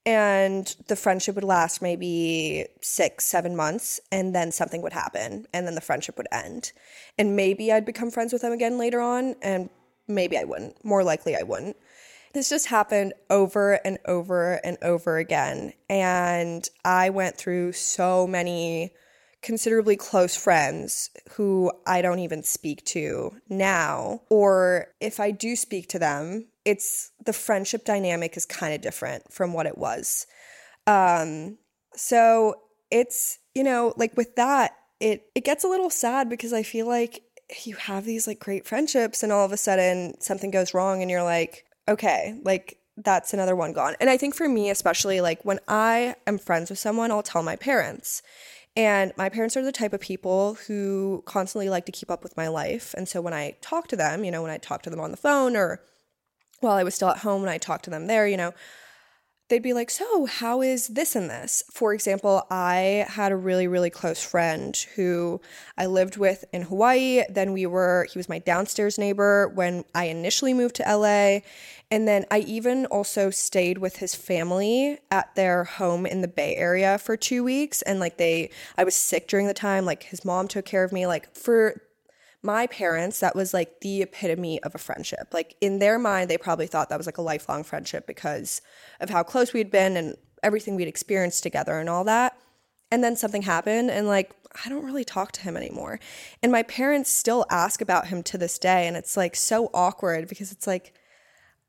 and 0.04 0.74
the 0.88 0.96
friendship 0.96 1.34
would 1.36 1.44
last 1.44 1.80
maybe 1.80 2.66
six, 2.80 3.24
seven 3.24 3.54
months, 3.54 4.00
and 4.10 4.34
then 4.34 4.50
something 4.50 4.82
would 4.82 4.92
happen, 4.92 5.46
and 5.52 5.66
then 5.66 5.74
the 5.74 5.80
friendship 5.80 6.16
would 6.16 6.28
end. 6.32 6.72
And 7.18 7.36
maybe 7.36 7.72
I'd 7.72 7.84
become 7.84 8.10
friends 8.10 8.32
with 8.32 8.42
them 8.42 8.52
again 8.52 8.78
later 8.78 9.00
on, 9.00 9.36
and 9.42 9.70
maybe 10.08 10.36
I 10.36 10.44
wouldn't. 10.44 10.84
More 10.84 11.04
likely, 11.04 11.36
I 11.36 11.42
wouldn't. 11.42 11.76
This 12.32 12.48
just 12.48 12.68
happened 12.68 13.12
over 13.28 13.74
and 13.84 13.98
over 14.06 14.54
and 14.64 14.78
over 14.82 15.18
again. 15.18 15.74
And 15.88 16.68
I 16.84 17.10
went 17.10 17.36
through 17.36 17.72
so 17.72 18.26
many 18.26 18.92
considerably 19.42 19.96
close 19.96 20.36
friends 20.36 21.10
who 21.32 21.70
I 21.86 22.00
don't 22.00 22.20
even 22.20 22.42
speak 22.42 22.84
to 22.86 23.36
now. 23.48 24.22
Or 24.30 24.86
if 25.00 25.20
I 25.20 25.30
do 25.30 25.56
speak 25.56 25.88
to 25.88 25.98
them, 25.98 26.46
it's 26.64 27.12
the 27.24 27.32
friendship 27.32 27.84
dynamic 27.84 28.36
is 28.36 28.46
kind 28.46 28.74
of 28.74 28.80
different 28.80 29.32
from 29.32 29.52
what 29.52 29.66
it 29.66 29.78
was. 29.78 30.26
Um, 30.86 31.58
so 31.94 32.54
it's, 32.90 33.38
you 33.54 33.64
know, 33.64 33.94
like 33.96 34.16
with 34.16 34.36
that, 34.36 34.76
it 35.00 35.24
it 35.34 35.44
gets 35.44 35.64
a 35.64 35.68
little 35.68 35.90
sad 35.90 36.28
because 36.28 36.52
I 36.52 36.62
feel 36.62 36.86
like 36.86 37.22
you 37.64 37.74
have 37.76 38.04
these 38.04 38.26
like 38.26 38.38
great 38.38 38.66
friendships 38.66 39.22
and 39.22 39.32
all 39.32 39.44
of 39.44 39.52
a 39.52 39.56
sudden 39.56 40.14
something 40.20 40.50
goes 40.50 40.72
wrong 40.74 41.02
and 41.02 41.10
you're 41.10 41.22
like, 41.22 41.64
okay, 41.88 42.38
like 42.44 42.78
that's 42.96 43.32
another 43.32 43.56
one 43.56 43.72
gone. 43.72 43.94
And 44.00 44.08
I 44.08 44.16
think 44.16 44.34
for 44.34 44.48
me, 44.48 44.70
especially 44.70 45.20
like 45.20 45.44
when 45.44 45.58
I 45.68 46.14
am 46.26 46.38
friends 46.38 46.70
with 46.70 46.78
someone, 46.78 47.10
I'll 47.10 47.22
tell 47.22 47.42
my 47.42 47.56
parents. 47.56 48.22
And 48.74 49.12
my 49.18 49.28
parents 49.28 49.56
are 49.56 49.62
the 49.62 49.72
type 49.72 49.92
of 49.92 50.00
people 50.00 50.54
who 50.66 51.22
constantly 51.26 51.68
like 51.68 51.84
to 51.86 51.92
keep 51.92 52.10
up 52.10 52.22
with 52.22 52.36
my 52.36 52.48
life. 52.48 52.94
And 52.96 53.06
so 53.06 53.20
when 53.20 53.34
I 53.34 53.56
talk 53.60 53.88
to 53.88 53.96
them, 53.96 54.24
you 54.24 54.30
know, 54.30 54.40
when 54.40 54.50
I 54.50 54.56
talk 54.56 54.82
to 54.82 54.90
them 54.90 55.00
on 55.00 55.10
the 55.10 55.16
phone 55.16 55.56
or 55.56 55.82
while 56.62 56.76
I 56.76 56.84
was 56.84 56.94
still 56.94 57.10
at 57.10 57.18
home 57.18 57.42
and 57.42 57.50
I 57.50 57.58
talked 57.58 57.84
to 57.84 57.90
them 57.90 58.06
there, 58.06 58.26
you 58.26 58.36
know, 58.36 58.52
they'd 59.52 59.62
be 59.62 59.74
like, 59.74 59.90
So, 59.90 60.24
how 60.24 60.62
is 60.62 60.88
this 60.88 61.14
and 61.14 61.28
this? 61.28 61.62
For 61.70 61.92
example, 61.92 62.46
I 62.50 63.04
had 63.08 63.32
a 63.32 63.36
really, 63.36 63.68
really 63.68 63.90
close 63.90 64.24
friend 64.24 64.74
who 64.96 65.42
I 65.76 65.86
lived 65.86 66.16
with 66.16 66.44
in 66.52 66.62
Hawaii. 66.62 67.22
Then 67.28 67.52
we 67.52 67.66
were, 67.66 68.06
he 68.10 68.18
was 68.18 68.30
my 68.30 68.38
downstairs 68.38 68.98
neighbor 68.98 69.48
when 69.48 69.84
I 69.94 70.04
initially 70.04 70.54
moved 70.54 70.76
to 70.76 70.84
LA. 70.84 71.40
And 71.90 72.08
then 72.08 72.24
I 72.30 72.38
even 72.38 72.86
also 72.86 73.28
stayed 73.28 73.76
with 73.76 73.96
his 73.96 74.14
family 74.14 74.98
at 75.10 75.34
their 75.34 75.64
home 75.64 76.06
in 76.06 76.22
the 76.22 76.28
Bay 76.28 76.56
Area 76.56 76.96
for 76.96 77.18
two 77.18 77.44
weeks. 77.44 77.82
And 77.82 78.00
like 78.00 78.16
they, 78.16 78.48
I 78.78 78.84
was 78.84 78.94
sick 78.94 79.28
during 79.28 79.46
the 79.46 79.54
time. 79.54 79.84
Like 79.84 80.04
his 80.04 80.24
mom 80.24 80.48
took 80.48 80.64
care 80.64 80.84
of 80.84 80.92
me. 80.92 81.06
Like 81.06 81.36
for 81.36 81.82
my 82.42 82.66
parents, 82.66 83.20
that 83.20 83.36
was 83.36 83.54
like 83.54 83.80
the 83.80 84.02
epitome 84.02 84.62
of 84.62 84.74
a 84.74 84.78
friendship. 84.78 85.28
Like 85.32 85.56
in 85.60 85.78
their 85.78 85.98
mind, 85.98 86.28
they 86.28 86.38
probably 86.38 86.66
thought 86.66 86.88
that 86.88 86.98
was 86.98 87.06
like 87.06 87.18
a 87.18 87.22
lifelong 87.22 87.62
friendship 87.62 88.06
because 88.06 88.60
of 89.00 89.10
how 89.10 89.22
close 89.22 89.52
we'd 89.52 89.70
been 89.70 89.96
and 89.96 90.16
everything 90.42 90.74
we'd 90.74 90.88
experienced 90.88 91.42
together 91.42 91.78
and 91.78 91.88
all 91.88 92.04
that. 92.04 92.36
And 92.90 93.02
then 93.02 93.16
something 93.16 93.40
happened, 93.40 93.90
and 93.90 94.06
like, 94.06 94.32
I 94.66 94.68
don't 94.68 94.84
really 94.84 95.04
talk 95.04 95.32
to 95.32 95.40
him 95.40 95.56
anymore. 95.56 95.98
And 96.42 96.52
my 96.52 96.62
parents 96.62 97.10
still 97.10 97.46
ask 97.48 97.80
about 97.80 98.08
him 98.08 98.22
to 98.24 98.36
this 98.36 98.58
day. 98.58 98.86
And 98.86 98.98
it's 98.98 99.16
like 99.16 99.34
so 99.34 99.70
awkward 99.72 100.28
because 100.28 100.52
it's 100.52 100.66
like, 100.66 100.92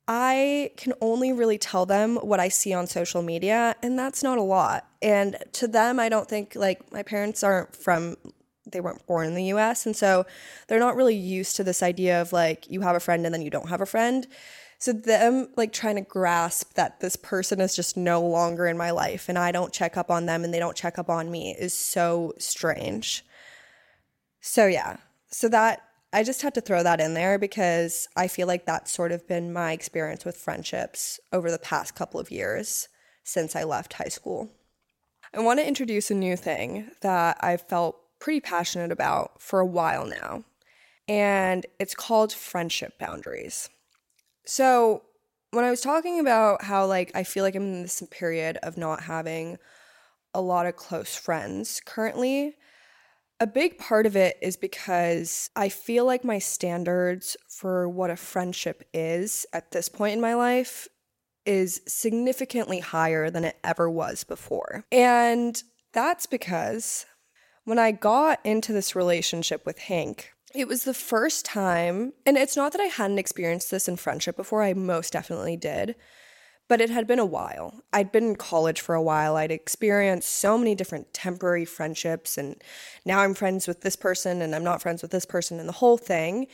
I 0.05 0.71
can 0.75 0.91
only 0.99 1.31
really 1.31 1.57
tell 1.57 1.85
them 1.85 2.17
what 2.17 2.41
I 2.41 2.49
see 2.49 2.73
on 2.73 2.87
social 2.87 3.21
media, 3.21 3.77
and 3.81 3.97
that's 3.97 4.21
not 4.21 4.37
a 4.37 4.41
lot. 4.41 4.85
And 5.01 5.37
to 5.53 5.65
them, 5.65 5.97
I 5.97 6.09
don't 6.09 6.27
think 6.27 6.57
like 6.57 6.91
my 6.91 7.03
parents 7.03 7.41
aren't 7.41 7.73
from 7.73 8.17
they 8.73 8.81
weren't 8.81 9.05
born 9.07 9.27
in 9.27 9.35
the 9.35 9.45
US. 9.45 9.85
And 9.85 9.95
so 9.95 10.25
they're 10.67 10.79
not 10.79 10.95
really 10.95 11.15
used 11.15 11.55
to 11.55 11.63
this 11.63 11.81
idea 11.81 12.21
of 12.21 12.33
like 12.33 12.69
you 12.69 12.81
have 12.81 12.95
a 12.95 12.99
friend 12.99 13.25
and 13.25 13.33
then 13.33 13.41
you 13.41 13.49
don't 13.49 13.69
have 13.69 13.81
a 13.81 13.85
friend. 13.85 14.27
So 14.79 14.91
them 14.91 15.47
like 15.55 15.71
trying 15.71 15.95
to 15.95 16.01
grasp 16.01 16.73
that 16.73 16.99
this 16.99 17.15
person 17.15 17.61
is 17.61 17.75
just 17.75 17.95
no 17.95 18.21
longer 18.21 18.67
in 18.67 18.77
my 18.77 18.91
life 18.91 19.29
and 19.29 19.39
I 19.39 19.53
don't 19.53 19.71
check 19.71 19.95
up 19.95 20.11
on 20.11 20.25
them 20.25 20.43
and 20.43 20.53
they 20.53 20.59
don't 20.59 20.75
check 20.75 20.99
up 20.99 21.09
on 21.09 21.31
me 21.31 21.55
is 21.57 21.73
so 21.73 22.33
strange. 22.37 23.23
So 24.41 24.67
yeah. 24.67 24.97
So 25.29 25.47
that 25.49 25.81
I 26.11 26.23
just 26.23 26.41
had 26.41 26.53
to 26.55 26.61
throw 26.61 26.83
that 26.83 26.99
in 26.99 27.15
there 27.15 27.39
because 27.39 28.07
I 28.15 28.27
feel 28.27 28.45
like 28.45 28.65
that's 28.65 28.91
sort 28.91 29.11
of 29.11 29.27
been 29.27 29.53
my 29.53 29.71
experience 29.71 30.25
with 30.25 30.37
friendships 30.37 31.19
over 31.31 31.49
the 31.49 31.57
past 31.57 31.95
couple 31.95 32.19
of 32.19 32.29
years 32.29 32.87
since 33.23 33.55
I 33.55 33.63
left 33.63 33.93
high 33.93 34.09
school. 34.09 34.51
I 35.33 35.39
want 35.39 35.59
to 35.59 35.67
introduce 35.67 36.11
a 36.11 36.15
new 36.15 36.35
thing 36.35 36.91
that 37.01 37.37
I've 37.41 37.67
felt 37.67 38.02
pretty 38.23 38.39
passionate 38.39 38.89
about 38.89 39.41
for 39.41 39.59
a 39.59 39.65
while 39.65 40.05
now, 40.05 40.45
and 41.09 41.65
it's 41.77 41.93
called 41.93 42.31
friendship 42.31 42.97
boundaries. 42.97 43.69
So, 44.45 45.03
when 45.51 45.65
I 45.65 45.69
was 45.69 45.81
talking 45.81 46.21
about 46.21 46.63
how, 46.63 46.85
like, 46.85 47.11
I 47.13 47.23
feel 47.23 47.43
like 47.43 47.53
I'm 47.53 47.63
in 47.63 47.81
this 47.81 48.01
period 48.09 48.57
of 48.63 48.77
not 48.77 49.03
having 49.03 49.57
a 50.33 50.39
lot 50.39 50.65
of 50.65 50.77
close 50.77 51.17
friends 51.17 51.81
currently, 51.85 52.55
a 53.41 53.45
big 53.45 53.77
part 53.77 54.05
of 54.05 54.15
it 54.15 54.37
is 54.41 54.55
because 54.55 55.49
I 55.57 55.67
feel 55.67 56.05
like 56.05 56.23
my 56.23 56.39
standards 56.39 57.35
for 57.49 57.89
what 57.89 58.09
a 58.09 58.15
friendship 58.15 58.87
is 58.93 59.45
at 59.51 59.71
this 59.71 59.89
point 59.89 60.13
in 60.13 60.21
my 60.21 60.33
life 60.33 60.87
is 61.45 61.81
significantly 61.87 62.79
higher 62.79 63.29
than 63.29 63.43
it 63.43 63.57
ever 63.65 63.89
was 63.89 64.23
before. 64.23 64.85
And 64.93 65.61
that's 65.91 66.25
because 66.25 67.05
when 67.65 67.79
I 67.79 67.91
got 67.91 68.39
into 68.43 68.73
this 68.73 68.95
relationship 68.95 69.65
with 69.65 69.79
Hank, 69.79 70.31
it 70.53 70.67
was 70.67 70.83
the 70.83 70.93
first 70.93 71.45
time, 71.45 72.13
and 72.25 72.37
it's 72.37 72.55
not 72.55 72.73
that 72.73 72.81
I 72.81 72.85
hadn't 72.85 73.17
experienced 73.17 73.71
this 73.71 73.87
in 73.87 73.95
friendship 73.95 74.35
before, 74.35 74.61
I 74.61 74.73
most 74.73 75.13
definitely 75.13 75.57
did, 75.57 75.95
but 76.69 76.79
it 76.79 76.89
had 76.89 77.07
been 77.07 77.19
a 77.19 77.25
while. 77.25 77.81
I'd 77.91 78.11
been 78.11 78.29
in 78.29 78.35
college 78.35 78.79
for 78.79 78.95
a 78.95 79.01
while. 79.01 79.35
I'd 79.35 79.51
experienced 79.51 80.29
so 80.29 80.57
many 80.57 80.75
different 80.75 81.13
temporary 81.13 81.65
friendships, 81.65 82.37
and 82.37 82.61
now 83.05 83.19
I'm 83.19 83.33
friends 83.33 83.67
with 83.67 83.81
this 83.81 83.95
person 83.95 84.41
and 84.41 84.55
I'm 84.55 84.63
not 84.63 84.81
friends 84.81 85.01
with 85.01 85.11
this 85.11 85.25
person, 85.25 85.59
and 85.59 85.67
the 85.67 85.73
whole 85.73 85.97
thing. 85.97 86.47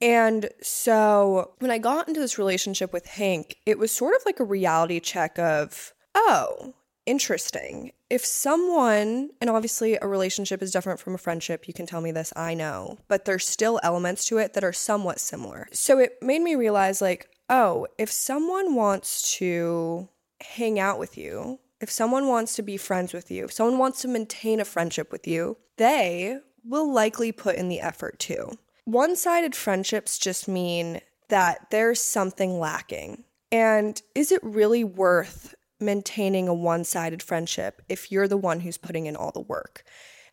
And 0.00 0.50
so 0.62 1.52
when 1.58 1.70
I 1.70 1.78
got 1.78 2.06
into 2.06 2.20
this 2.20 2.38
relationship 2.38 2.92
with 2.92 3.06
Hank, 3.06 3.56
it 3.66 3.78
was 3.78 3.90
sort 3.90 4.14
of 4.14 4.22
like 4.26 4.40
a 4.40 4.44
reality 4.44 5.00
check 5.00 5.38
of, 5.38 5.92
oh, 6.14 6.74
interesting. 7.08 7.92
If 8.10 8.24
someone, 8.24 9.30
and 9.40 9.48
obviously 9.48 9.96
a 10.00 10.06
relationship 10.06 10.62
is 10.62 10.70
different 10.70 11.00
from 11.00 11.14
a 11.14 11.18
friendship, 11.18 11.66
you 11.66 11.72
can 11.72 11.86
tell 11.86 12.02
me 12.02 12.12
this, 12.12 12.32
I 12.36 12.52
know, 12.52 12.98
but 13.08 13.24
there's 13.24 13.48
still 13.48 13.80
elements 13.82 14.26
to 14.26 14.36
it 14.36 14.52
that 14.52 14.62
are 14.62 14.74
somewhat 14.74 15.18
similar. 15.18 15.68
So 15.72 15.98
it 15.98 16.18
made 16.22 16.42
me 16.42 16.54
realize, 16.54 17.00
like, 17.00 17.30
oh, 17.48 17.86
if 17.96 18.12
someone 18.12 18.74
wants 18.74 19.36
to 19.38 20.08
hang 20.40 20.78
out 20.78 20.98
with 20.98 21.16
you, 21.16 21.58
if 21.80 21.90
someone 21.90 22.28
wants 22.28 22.54
to 22.56 22.62
be 22.62 22.76
friends 22.76 23.14
with 23.14 23.30
you, 23.30 23.44
if 23.44 23.52
someone 23.52 23.78
wants 23.78 24.02
to 24.02 24.08
maintain 24.08 24.60
a 24.60 24.66
friendship 24.66 25.10
with 25.10 25.26
you, 25.26 25.56
they 25.78 26.38
will 26.64 26.92
likely 26.92 27.32
put 27.32 27.56
in 27.56 27.68
the 27.68 27.80
effort 27.80 28.18
too. 28.18 28.52
One 28.84 29.16
sided 29.16 29.54
friendships 29.54 30.18
just 30.18 30.46
mean 30.46 31.00
that 31.28 31.70
there's 31.70 32.00
something 32.00 32.58
lacking. 32.58 33.24
And 33.50 34.00
is 34.14 34.30
it 34.30 34.40
really 34.42 34.84
worth 34.84 35.54
maintaining 35.80 36.48
a 36.48 36.54
one 36.54 36.84
sided 36.84 37.22
friendship 37.22 37.82
if 37.88 38.10
you're 38.10 38.28
the 38.28 38.36
one 38.36 38.60
who's 38.60 38.76
putting 38.78 39.06
in 39.06 39.16
all 39.16 39.30
the 39.30 39.40
work. 39.40 39.84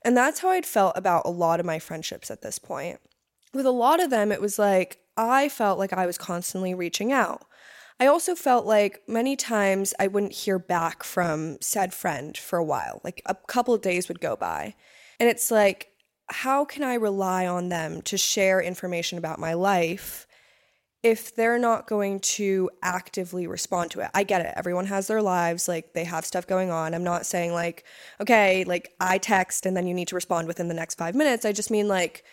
And 0.04 0.16
that's 0.16 0.40
how 0.40 0.50
I'd 0.50 0.66
felt 0.66 0.98
about 0.98 1.26
a 1.26 1.32
lot 1.32 1.60
of 1.60 1.66
my 1.66 1.80
friendships 1.80 2.30
at 2.30 2.42
this 2.42 2.60
point. 2.60 3.00
With 3.54 3.66
a 3.66 3.72
lot 3.72 4.02
of 4.02 4.10
them, 4.10 4.32
it 4.32 4.42
was 4.42 4.60
like, 4.60 5.00
I 5.18 5.50
felt 5.50 5.80
like 5.80 5.94
I 5.94 6.06
was 6.06 6.18
constantly 6.18 6.74
reaching 6.74 7.12
out. 7.12 7.46
I 8.00 8.08
also 8.08 8.36
felt 8.36 8.66
like 8.66 9.02
many 9.08 9.36
times 9.36 9.94
I 10.00 10.08
wouldn't 10.08 10.34
hear 10.34 10.60
back 10.60 11.04
from 11.04 11.58
said 11.62 11.94
friend 11.94 12.38
for 12.38 12.60
a 12.60 12.64
while. 12.64 13.00
Like 13.04 13.22
a 13.26 13.36
couple 13.36 13.74
of 13.74 13.82
days 13.82 14.08
would 14.10 14.20
go 14.20 14.36
by. 14.36 14.76
And 15.20 15.30
it's 15.30 15.50
like, 15.50 15.90
how 16.28 16.66
can 16.66 16.84
I 16.84 16.96
rely 16.96 17.48
on 17.48 17.70
them 17.70 18.02
to 18.04 18.18
share 18.18 18.60
information 18.62 19.18
about 19.18 19.40
my 19.40 19.54
life 19.54 20.25
if 21.06 21.36
they're 21.36 21.60
not 21.60 21.88
going 21.88 22.20
to 22.20 22.68
actively 22.82 23.46
respond 23.46 23.91
to 23.91 24.00
it? 24.00 24.10
I 24.15 24.24
get 24.24 24.41
it. 24.41 24.52
Everyone 24.58 24.88
has 24.88 25.06
their 25.06 25.22
lives, 25.22 25.68
like 25.68 25.94
they 25.94 26.04
have 26.04 26.26
stuff 26.26 26.48
going 26.48 26.72
on. 26.72 26.96
I'm 26.96 27.04
not 27.04 27.28
saying 27.28 27.54
like, 27.54 27.84
okay, 28.20 28.63
like 28.63 28.91
I 29.00 29.20
text 29.20 29.68
and 29.68 29.78
then 29.78 29.86
you 29.86 29.94
need 29.94 30.08
to 30.08 30.15
respond 30.15 30.48
within 30.48 30.68
the 30.68 30.74
next 30.74 30.96
five 30.96 31.13
minutes. 31.13 31.46
I 31.46 31.52
just 31.52 31.70
mean 31.70 31.88
like 31.88 32.24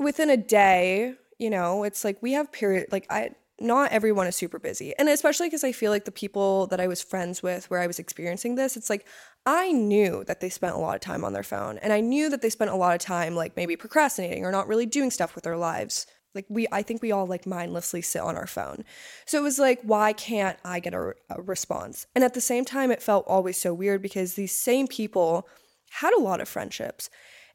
within 0.00 0.30
a 0.30 0.36
day, 0.36 1.14
you 1.38 1.48
know, 1.48 1.84
it's 1.84 2.02
like 2.02 2.20
we 2.20 2.32
have 2.32 2.50
period 2.50 2.88
like 2.90 3.06
I 3.08 3.30
not 3.60 3.92
everyone 3.92 4.26
is 4.26 4.34
super 4.34 4.58
busy. 4.58 4.92
And 4.98 5.08
especially 5.08 5.46
because 5.46 5.62
I 5.62 5.70
feel 5.70 5.92
like 5.92 6.04
the 6.04 6.10
people 6.10 6.66
that 6.68 6.80
I 6.80 6.88
was 6.88 7.00
friends 7.00 7.40
with 7.40 7.70
where 7.70 7.78
I 7.78 7.86
was 7.86 8.00
experiencing 8.00 8.56
this, 8.56 8.76
it's 8.76 8.90
like 8.90 9.06
I 9.46 9.70
knew 9.70 10.24
that 10.24 10.40
they 10.40 10.48
spent 10.48 10.74
a 10.74 10.78
lot 10.78 10.96
of 10.96 11.02
time 11.02 11.24
on 11.24 11.34
their 11.34 11.44
phone 11.44 11.78
and 11.78 11.92
I 11.92 12.00
knew 12.00 12.28
that 12.30 12.42
they 12.42 12.50
spent 12.50 12.72
a 12.72 12.76
lot 12.76 12.96
of 12.96 13.00
time 13.00 13.36
like 13.36 13.56
maybe 13.56 13.76
procrastinating 13.76 14.44
or 14.44 14.50
not 14.50 14.66
really 14.66 14.86
doing 14.86 15.12
stuff 15.12 15.36
with 15.36 15.44
their 15.44 15.56
lives. 15.56 16.08
Like 16.34 16.46
we 16.48 16.66
I 16.72 16.82
think 16.82 17.02
we 17.02 17.12
all 17.12 17.26
like 17.26 17.46
mindlessly 17.46 18.02
sit 18.02 18.22
on 18.22 18.36
our 18.36 18.46
phone. 18.46 18.84
So 19.26 19.38
it 19.38 19.42
was 19.42 19.58
like 19.58 19.80
why 19.82 20.12
can't 20.12 20.58
I 20.64 20.80
get 20.80 20.94
a, 20.94 21.14
a 21.30 21.42
response? 21.42 22.06
And 22.14 22.24
at 22.24 22.34
the 22.34 22.40
same 22.40 22.64
time 22.64 22.90
it 22.90 23.02
felt 23.02 23.24
always 23.26 23.56
so 23.56 23.74
weird 23.74 24.02
because 24.02 24.34
these 24.34 24.56
same 24.56 24.86
people 24.86 25.48
had 25.90 26.14
a 26.14 26.20
lot 26.20 26.40
of 26.40 26.48
friendships. 26.48 27.10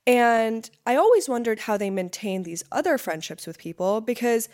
And 0.05 0.69
I 0.85 0.95
always 0.95 1.27
wondered 1.27 1.61
how 1.61 1.75
they 1.75 1.89
maintained 1.89 2.45
these 2.45 2.63
other 2.71 2.97
friendships 2.97 3.45
with 3.45 3.57
people 3.57 3.99
because 3.99 4.47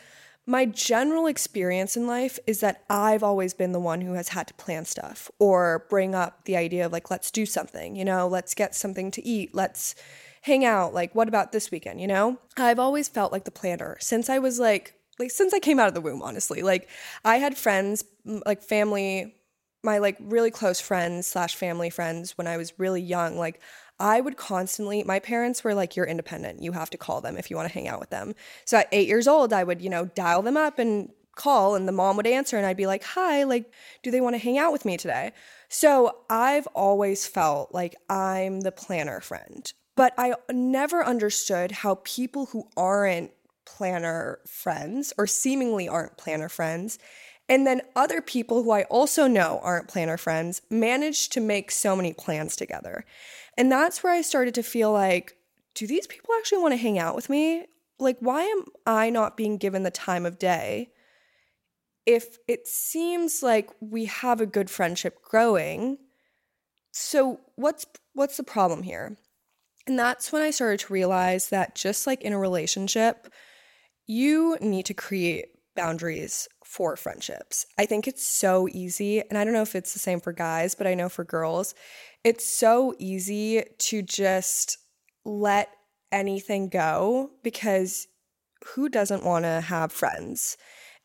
my 0.46 0.66
general 0.66 1.28
experience 1.28 1.96
in 1.96 2.06
life 2.06 2.38
is 2.46 2.60
that 2.60 2.84
I've 2.90 3.24
always 3.24 3.54
been 3.54 3.72
the 3.72 3.80
one 3.80 4.02
who 4.02 4.14
has 4.14 4.30
had 4.30 4.48
to 4.48 4.54
plan 4.56 4.84
stuff 4.86 5.32
or 5.40 5.86
bring 5.90 6.16
up 6.16 6.46
the 6.46 6.58
idea 6.58 6.86
of 6.86 6.92
like, 6.92 7.10
let's 7.10 7.32
do 7.32 7.46
something, 7.46 7.96
you 7.96 8.04
know, 8.04 8.28
let's 8.28 8.54
get 8.54 8.76
something 8.76 9.10
to 9.12 9.26
eat, 9.26 9.56
let's 9.56 9.96
hang 10.44 10.66
out. 10.66 10.94
Like, 10.94 11.16
what 11.16 11.30
about 11.30 11.52
this 11.54 11.72
weekend, 11.72 12.02
you 12.02 12.08
know? 12.08 12.38
I've 12.58 12.80
always 12.80 13.08
felt 13.08 13.32
like 13.32 13.46
the 13.46 13.52
planner 13.52 13.98
since 14.00 14.30
I 14.30 14.40
was 14.40 14.60
like, 14.60 14.94
like 15.18 15.32
since 15.32 15.54
I 15.54 15.60
came 15.60 15.80
out 15.80 15.88
of 15.88 15.94
the 15.94 16.02
womb, 16.02 16.22
honestly. 16.22 16.62
Like, 16.62 16.90
I 17.24 17.38
had 17.38 17.58
friends, 17.58 18.04
like 18.26 18.62
family, 18.62 19.36
my 19.84 20.00
like 20.00 20.18
really 20.20 20.52
close 20.52 20.82
friends 20.82 21.28
slash 21.28 21.56
family 21.56 21.90
friends 21.90 22.38
when 22.38 22.48
I 22.48 22.58
was 22.58 22.78
really 22.78 23.02
young. 23.02 23.38
Like, 23.38 23.62
I 24.00 24.20
would 24.20 24.36
constantly, 24.36 25.04
my 25.04 25.20
parents 25.20 25.64
were 25.64 25.74
like, 25.74 25.96
you're 25.96 26.06
independent. 26.06 26.62
You 26.62 26.74
have 26.74 26.90
to 26.90 26.98
call 26.98 27.22
them 27.22 27.38
if 27.38 27.50
you 27.50 27.56
want 27.56 27.70
to 27.70 27.74
hang 27.74 27.88
out 27.88 28.02
with 28.02 28.10
them. 28.10 28.36
So 28.66 28.78
at 28.78 28.90
eight 28.92 29.08
years 29.08 29.28
old, 29.28 29.54
I 29.54 29.64
would, 29.64 29.82
you 29.82 29.90
know, 29.90 30.06
dial 30.06 30.42
them 30.42 30.58
up 30.58 30.78
and 30.78 31.10
call, 31.36 31.76
and 31.76 31.88
the 31.88 31.94
mom 31.94 32.18
would 32.18 32.28
answer, 32.28 32.58
and 32.58 32.66
I'd 32.66 32.78
be 32.78 32.86
like, 32.86 33.04
hi, 33.04 33.44
like, 33.44 33.72
do 34.04 34.12
they 34.12 34.22
want 34.22 34.34
to 34.36 34.40
hang 34.40 34.58
out 34.58 34.72
with 34.72 34.84
me 34.84 34.98
today? 34.98 35.32
So 35.70 36.18
I've 36.30 36.68
always 36.76 37.26
felt 37.26 37.74
like 37.74 37.96
I'm 38.10 38.62
the 38.62 38.72
planner 38.72 39.22
friend, 39.22 39.72
but 39.96 40.14
I 40.18 40.36
never 40.52 41.04
understood 41.04 41.72
how 41.72 42.00
people 42.04 42.48
who 42.48 42.70
aren't 42.76 43.32
planner 43.66 44.40
friends 44.46 45.14
or 45.18 45.28
seemingly 45.28 45.88
aren't 45.88 46.18
planner 46.18 46.50
friends 46.50 47.00
and 47.50 47.68
then 47.68 47.82
other 47.96 48.22
people 48.22 48.64
who 48.64 48.72
I 48.72 48.84
also 48.84 49.28
know 49.28 49.60
aren't 49.64 49.88
planner 49.88 50.18
friends 50.18 50.62
manage 50.70 51.30
to 51.30 51.42
make 51.42 51.72
so 51.72 51.96
many 51.96 52.14
plans 52.14 52.56
together. 52.56 53.06
And 53.58 53.72
that's 53.72 54.02
where 54.02 54.14
I 54.14 54.22
started 54.22 54.56
to 54.56 54.64
feel 54.64 54.92
like, 54.92 55.36
do 55.76 55.86
these 55.86 56.08
people 56.08 56.30
actually 56.38 56.60
want 56.60 56.74
to 56.74 56.78
hang 56.78 56.98
out 56.98 57.16
with 57.16 57.30
me? 57.30 57.66
Like, 58.00 58.18
why 58.20 58.44
am 58.44 58.66
I 58.86 59.10
not 59.10 59.38
being 59.38 59.58
given 59.58 59.84
the 59.84 59.92
time 59.92 60.26
of 60.26 60.40
day? 60.40 60.92
If 62.06 62.38
it 62.48 62.68
seems 62.68 63.44
like 63.44 63.70
we 63.80 64.06
have 64.06 64.40
a 64.40 64.46
good 64.46 64.70
friendship 64.70 65.22
growing, 65.22 65.98
so 66.92 67.40
what's 67.56 67.86
what's 68.14 68.38
the 68.38 68.44
problem 68.44 68.84
here? 68.84 69.18
And 69.88 70.00
that's 70.00 70.32
when 70.32 70.42
I 70.42 70.52
started 70.52 70.80
to 70.82 70.94
realize 70.94 71.50
that 71.50 71.76
just 71.76 72.08
like 72.08 72.22
in 72.22 72.34
a 72.34 72.40
relationship, 72.40 73.28
you 74.08 74.58
need 74.62 74.86
to 74.86 74.94
create 74.94 75.48
boundaries 75.76 76.48
for 76.66 76.96
friendships. 76.96 77.66
I 77.78 77.86
think 77.86 78.08
it's 78.08 78.26
so 78.26 78.68
easy, 78.72 79.22
and 79.22 79.38
I 79.38 79.44
don't 79.44 79.54
know 79.54 79.62
if 79.62 79.76
it's 79.76 79.94
the 79.94 80.00
same 80.00 80.20
for 80.20 80.32
guys, 80.32 80.76
but 80.76 80.88
I 80.88 80.94
know 80.94 81.10
for 81.10 81.24
girls, 81.24 81.76
it's 82.24 82.46
so 82.46 82.94
easy 83.00 83.64
to 83.80 84.02
just 84.02 84.78
let 85.26 85.70
anything 86.12 86.70
go 86.70 87.32
because 87.44 88.08
who 88.66 88.88
doesn't 88.88 89.26
want 89.26 89.44
to 89.46 89.62
have 89.62 89.92
friends? 89.92 90.58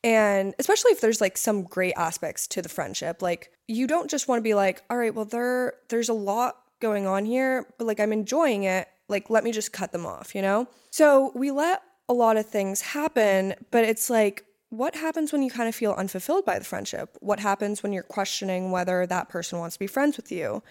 And 0.04 0.54
especially 0.58 0.92
if 0.92 1.00
there's 1.00 1.20
like 1.20 1.36
some 1.36 1.64
great 1.64 1.94
aspects 1.96 2.46
to 2.48 2.62
the 2.62 2.68
friendship. 2.68 3.20
Like 3.20 3.50
you 3.66 3.86
don't 3.86 4.10
just 4.10 4.28
want 4.28 4.38
to 4.38 4.44
be 4.44 4.54
like, 4.54 4.82
all 4.88 4.96
right, 4.96 5.14
well 5.14 5.24
there 5.24 5.74
there's 5.88 6.08
a 6.08 6.14
lot 6.14 6.54
going 6.80 7.06
on 7.06 7.24
here, 7.24 7.66
but 7.78 7.86
like 7.86 8.00
I'm 8.00 8.12
enjoying 8.12 8.64
it. 8.64 8.88
Like 9.08 9.30
let 9.30 9.44
me 9.44 9.52
just 9.52 9.72
cut 9.72 9.92
them 9.92 10.06
off, 10.06 10.34
you 10.34 10.42
know? 10.42 10.68
So 10.90 11.32
we 11.34 11.50
let 11.50 11.82
a 12.08 12.14
lot 12.14 12.36
of 12.36 12.46
things 12.46 12.80
happen, 12.80 13.54
but 13.70 13.84
it's 13.84 14.10
like 14.10 14.44
what 14.70 14.94
happens 14.94 15.32
when 15.32 15.42
you 15.42 15.50
kind 15.50 15.68
of 15.68 15.74
feel 15.74 15.92
unfulfilled 15.92 16.44
by 16.44 16.58
the 16.58 16.64
friendship? 16.64 17.16
What 17.20 17.40
happens 17.40 17.82
when 17.82 17.92
you're 17.92 18.02
questioning 18.02 18.70
whether 18.70 19.06
that 19.06 19.28
person 19.28 19.58
wants 19.58 19.76
to 19.76 19.80
be 19.80 19.86
friends 19.86 20.16
with 20.16 20.30
you? 20.30 20.62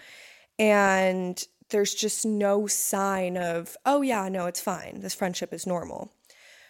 And 0.58 1.42
there's 1.70 1.94
just 1.94 2.24
no 2.24 2.66
sign 2.66 3.36
of, 3.36 3.76
oh, 3.84 4.02
yeah, 4.02 4.28
no, 4.28 4.46
it's 4.46 4.60
fine. 4.60 5.00
This 5.00 5.14
friendship 5.14 5.52
is 5.52 5.66
normal. 5.66 6.12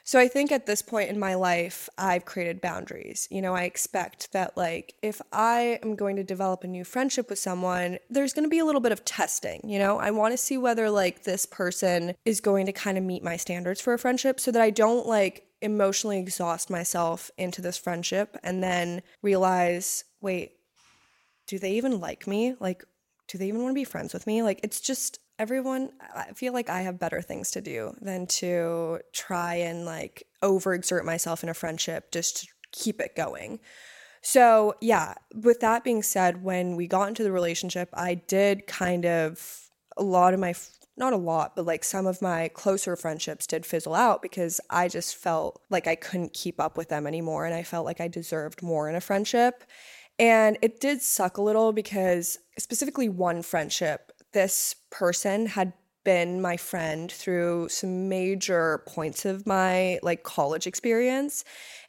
So 0.08 0.18
I 0.18 0.26
think 0.26 0.50
at 0.50 0.64
this 0.64 0.80
point 0.80 1.10
in 1.10 1.18
my 1.18 1.34
life, 1.34 1.86
I've 1.98 2.24
created 2.24 2.62
boundaries. 2.62 3.28
You 3.30 3.42
know, 3.42 3.54
I 3.54 3.64
expect 3.64 4.32
that, 4.32 4.56
like, 4.56 4.94
if 5.02 5.20
I 5.34 5.78
am 5.82 5.96
going 5.96 6.16
to 6.16 6.24
develop 6.24 6.64
a 6.64 6.66
new 6.66 6.82
friendship 6.82 7.28
with 7.28 7.38
someone, 7.38 7.98
there's 8.08 8.32
going 8.32 8.46
to 8.46 8.48
be 8.48 8.58
a 8.58 8.64
little 8.64 8.80
bit 8.80 8.90
of 8.90 9.04
testing. 9.04 9.60
You 9.68 9.78
know, 9.78 9.98
I 9.98 10.10
want 10.12 10.32
to 10.32 10.38
see 10.38 10.56
whether, 10.56 10.88
like, 10.88 11.24
this 11.24 11.44
person 11.44 12.14
is 12.24 12.40
going 12.40 12.64
to 12.64 12.72
kind 12.72 12.96
of 12.96 13.04
meet 13.04 13.22
my 13.22 13.36
standards 13.36 13.82
for 13.82 13.92
a 13.92 13.98
friendship 13.98 14.40
so 14.40 14.50
that 14.50 14.62
I 14.62 14.70
don't, 14.70 15.06
like, 15.06 15.44
emotionally 15.60 16.18
exhaust 16.18 16.70
myself 16.70 17.30
into 17.36 17.60
this 17.60 17.76
friendship 17.76 18.34
and 18.42 18.62
then 18.62 19.02
realize, 19.20 20.04
wait, 20.22 20.52
do 21.46 21.58
they 21.58 21.72
even 21.72 22.00
like 22.00 22.26
me? 22.26 22.54
Like, 22.58 22.82
do 23.26 23.36
they 23.36 23.48
even 23.48 23.60
want 23.60 23.72
to 23.72 23.78
be 23.78 23.84
friends 23.84 24.14
with 24.14 24.26
me? 24.26 24.42
Like, 24.42 24.60
it's 24.62 24.80
just 24.80 25.18
everyone, 25.38 25.90
I 26.14 26.32
feel 26.32 26.52
like 26.52 26.68
I 26.68 26.82
have 26.82 26.98
better 26.98 27.22
things 27.22 27.50
to 27.52 27.60
do 27.60 27.94
than 28.00 28.26
to 28.26 29.00
try 29.12 29.54
and 29.54 29.84
like 29.84 30.24
overexert 30.42 31.04
myself 31.04 31.42
in 31.42 31.48
a 31.48 31.54
friendship 31.54 32.10
just 32.10 32.38
to 32.38 32.46
keep 32.72 33.00
it 33.00 33.14
going. 33.16 33.60
So, 34.20 34.74
yeah, 34.80 35.14
with 35.34 35.60
that 35.60 35.84
being 35.84 36.02
said, 36.02 36.42
when 36.42 36.76
we 36.76 36.86
got 36.86 37.08
into 37.08 37.22
the 37.22 37.32
relationship, 37.32 37.88
I 37.94 38.14
did 38.14 38.66
kind 38.66 39.06
of 39.06 39.70
a 39.96 40.02
lot 40.02 40.34
of 40.34 40.40
my 40.40 40.54
not 40.96 41.12
a 41.12 41.16
lot, 41.16 41.54
but 41.54 41.64
like 41.64 41.84
some 41.84 42.06
of 42.06 42.20
my 42.20 42.48
closer 42.48 42.96
friendships 42.96 43.46
did 43.46 43.64
fizzle 43.64 43.94
out 43.94 44.20
because 44.20 44.60
I 44.68 44.88
just 44.88 45.14
felt 45.14 45.62
like 45.70 45.86
I 45.86 45.94
couldn't 45.94 46.34
keep 46.34 46.60
up 46.60 46.76
with 46.76 46.88
them 46.88 47.06
anymore 47.06 47.46
and 47.46 47.54
I 47.54 47.62
felt 47.62 47.86
like 47.86 48.00
I 48.00 48.08
deserved 48.08 48.62
more 48.62 48.88
in 48.88 48.96
a 48.96 49.00
friendship. 49.00 49.62
And 50.18 50.58
it 50.60 50.80
did 50.80 51.00
suck 51.00 51.36
a 51.36 51.42
little 51.42 51.72
because, 51.72 52.38
specifically, 52.58 53.08
one 53.08 53.42
friendship, 53.42 54.10
this 54.32 54.74
person 54.90 55.46
had 55.46 55.72
been 56.04 56.40
my 56.40 56.56
friend 56.56 57.10
through 57.12 57.68
some 57.68 58.08
major 58.08 58.82
points 58.86 59.24
of 59.24 59.46
my 59.46 59.98
like 60.02 60.22
college 60.22 60.66
experience 60.66 61.44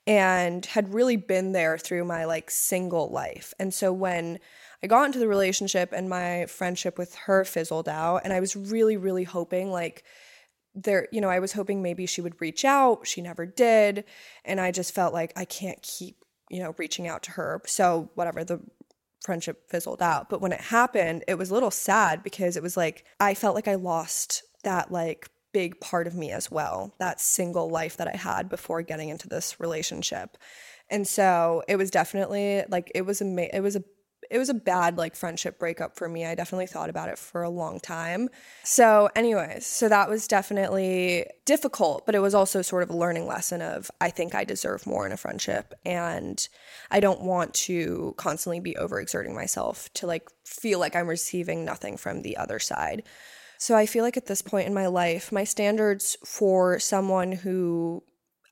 and 0.05 0.65
had 0.65 0.93
really 0.93 1.15
been 1.15 1.51
there 1.51 1.77
through 1.77 2.03
my 2.03 2.25
like 2.25 2.49
single 2.51 3.09
life. 3.09 3.53
And 3.59 3.73
so 3.73 3.93
when 3.93 4.39
I 4.81 4.87
got 4.87 5.05
into 5.05 5.19
the 5.19 5.27
relationship 5.27 5.91
and 5.91 6.09
my 6.09 6.45
friendship 6.45 6.97
with 6.97 7.13
her 7.15 7.43
fizzled 7.43 7.89
out. 7.89 8.21
And 8.23 8.31
I 8.31 8.39
was 8.39 8.55
really, 8.55 8.97
really 8.97 9.25
hoping, 9.25 9.71
like, 9.71 10.03
there, 10.73 11.07
you 11.11 11.19
know, 11.19 11.29
I 11.29 11.39
was 11.39 11.51
hoping 11.51 11.81
maybe 11.81 12.05
she 12.05 12.21
would 12.21 12.39
reach 12.39 12.63
out. 12.63 13.05
She 13.05 13.21
never 13.21 13.45
did. 13.45 14.05
And 14.45 14.61
I 14.61 14.71
just 14.71 14.93
felt 14.93 15.13
like 15.13 15.33
I 15.35 15.43
can't 15.43 15.81
keep, 15.81 16.23
you 16.49 16.61
know, 16.61 16.75
reaching 16.77 17.07
out 17.07 17.23
to 17.23 17.31
her. 17.31 17.61
So, 17.65 18.09
whatever, 18.15 18.43
the 18.43 18.61
friendship 19.23 19.69
fizzled 19.69 20.01
out. 20.01 20.29
But 20.29 20.41
when 20.41 20.51
it 20.51 20.61
happened, 20.61 21.23
it 21.27 21.37
was 21.37 21.49
a 21.49 21.53
little 21.53 21.71
sad 21.71 22.23
because 22.23 22.57
it 22.57 22.63
was 22.63 22.77
like 22.77 23.05
I 23.19 23.33
felt 23.33 23.55
like 23.55 23.67
I 23.67 23.75
lost 23.75 24.43
that, 24.63 24.91
like, 24.91 25.29
big 25.51 25.79
part 25.79 26.07
of 26.07 26.15
me 26.15 26.31
as 26.31 26.51
well, 26.51 26.93
that 26.99 27.19
single 27.19 27.69
life 27.69 27.97
that 27.97 28.07
I 28.07 28.15
had 28.15 28.49
before 28.49 28.81
getting 28.81 29.09
into 29.09 29.27
this 29.27 29.59
relationship. 29.59 30.37
And 30.89 31.07
so 31.07 31.63
it 31.67 31.75
was 31.75 31.91
definitely 31.91 32.63
like 32.69 32.91
it 32.95 33.03
was 33.03 33.21
a 33.21 33.55
it 33.55 33.61
was 33.61 33.75
a 33.75 33.83
it 34.29 34.37
was 34.37 34.49
a 34.49 34.53
bad 34.53 34.97
like 34.97 35.15
friendship 35.15 35.57
breakup 35.59 35.95
for 35.95 36.07
me. 36.07 36.25
I 36.25 36.35
definitely 36.35 36.67
thought 36.67 36.89
about 36.89 37.09
it 37.09 37.17
for 37.17 37.43
a 37.43 37.49
long 37.49 37.79
time. 37.79 38.29
So, 38.63 39.09
anyways, 39.15 39.65
so 39.65 39.89
that 39.89 40.09
was 40.09 40.27
definitely 40.27 41.25
difficult, 41.45 42.05
but 42.05 42.15
it 42.15 42.19
was 42.19 42.35
also 42.35 42.61
sort 42.61 42.83
of 42.83 42.89
a 42.89 42.97
learning 42.97 43.27
lesson 43.27 43.61
of 43.61 43.89
I 43.99 44.09
think 44.09 44.35
I 44.35 44.43
deserve 44.43 44.85
more 44.85 45.05
in 45.05 45.11
a 45.11 45.17
friendship 45.17 45.73
and 45.85 46.47
I 46.91 46.99
don't 46.99 47.21
want 47.21 47.53
to 47.55 48.13
constantly 48.17 48.59
be 48.59 48.75
overexerting 48.75 49.33
myself 49.33 49.89
to 49.95 50.07
like 50.07 50.27
feel 50.45 50.79
like 50.79 50.95
I'm 50.95 51.07
receiving 51.07 51.65
nothing 51.65 51.97
from 51.97 52.21
the 52.21 52.37
other 52.37 52.59
side. 52.59 53.03
So 53.57 53.75
I 53.75 53.85
feel 53.85 54.03
like 54.03 54.15
at 54.15 54.27
this 54.27 54.41
point 54.41 54.67
in 54.67 54.73
my 54.73 54.87
life, 54.87 55.31
my 55.31 55.43
standards 55.43 56.17
for 56.25 56.79
someone 56.79 57.31
who 57.31 58.03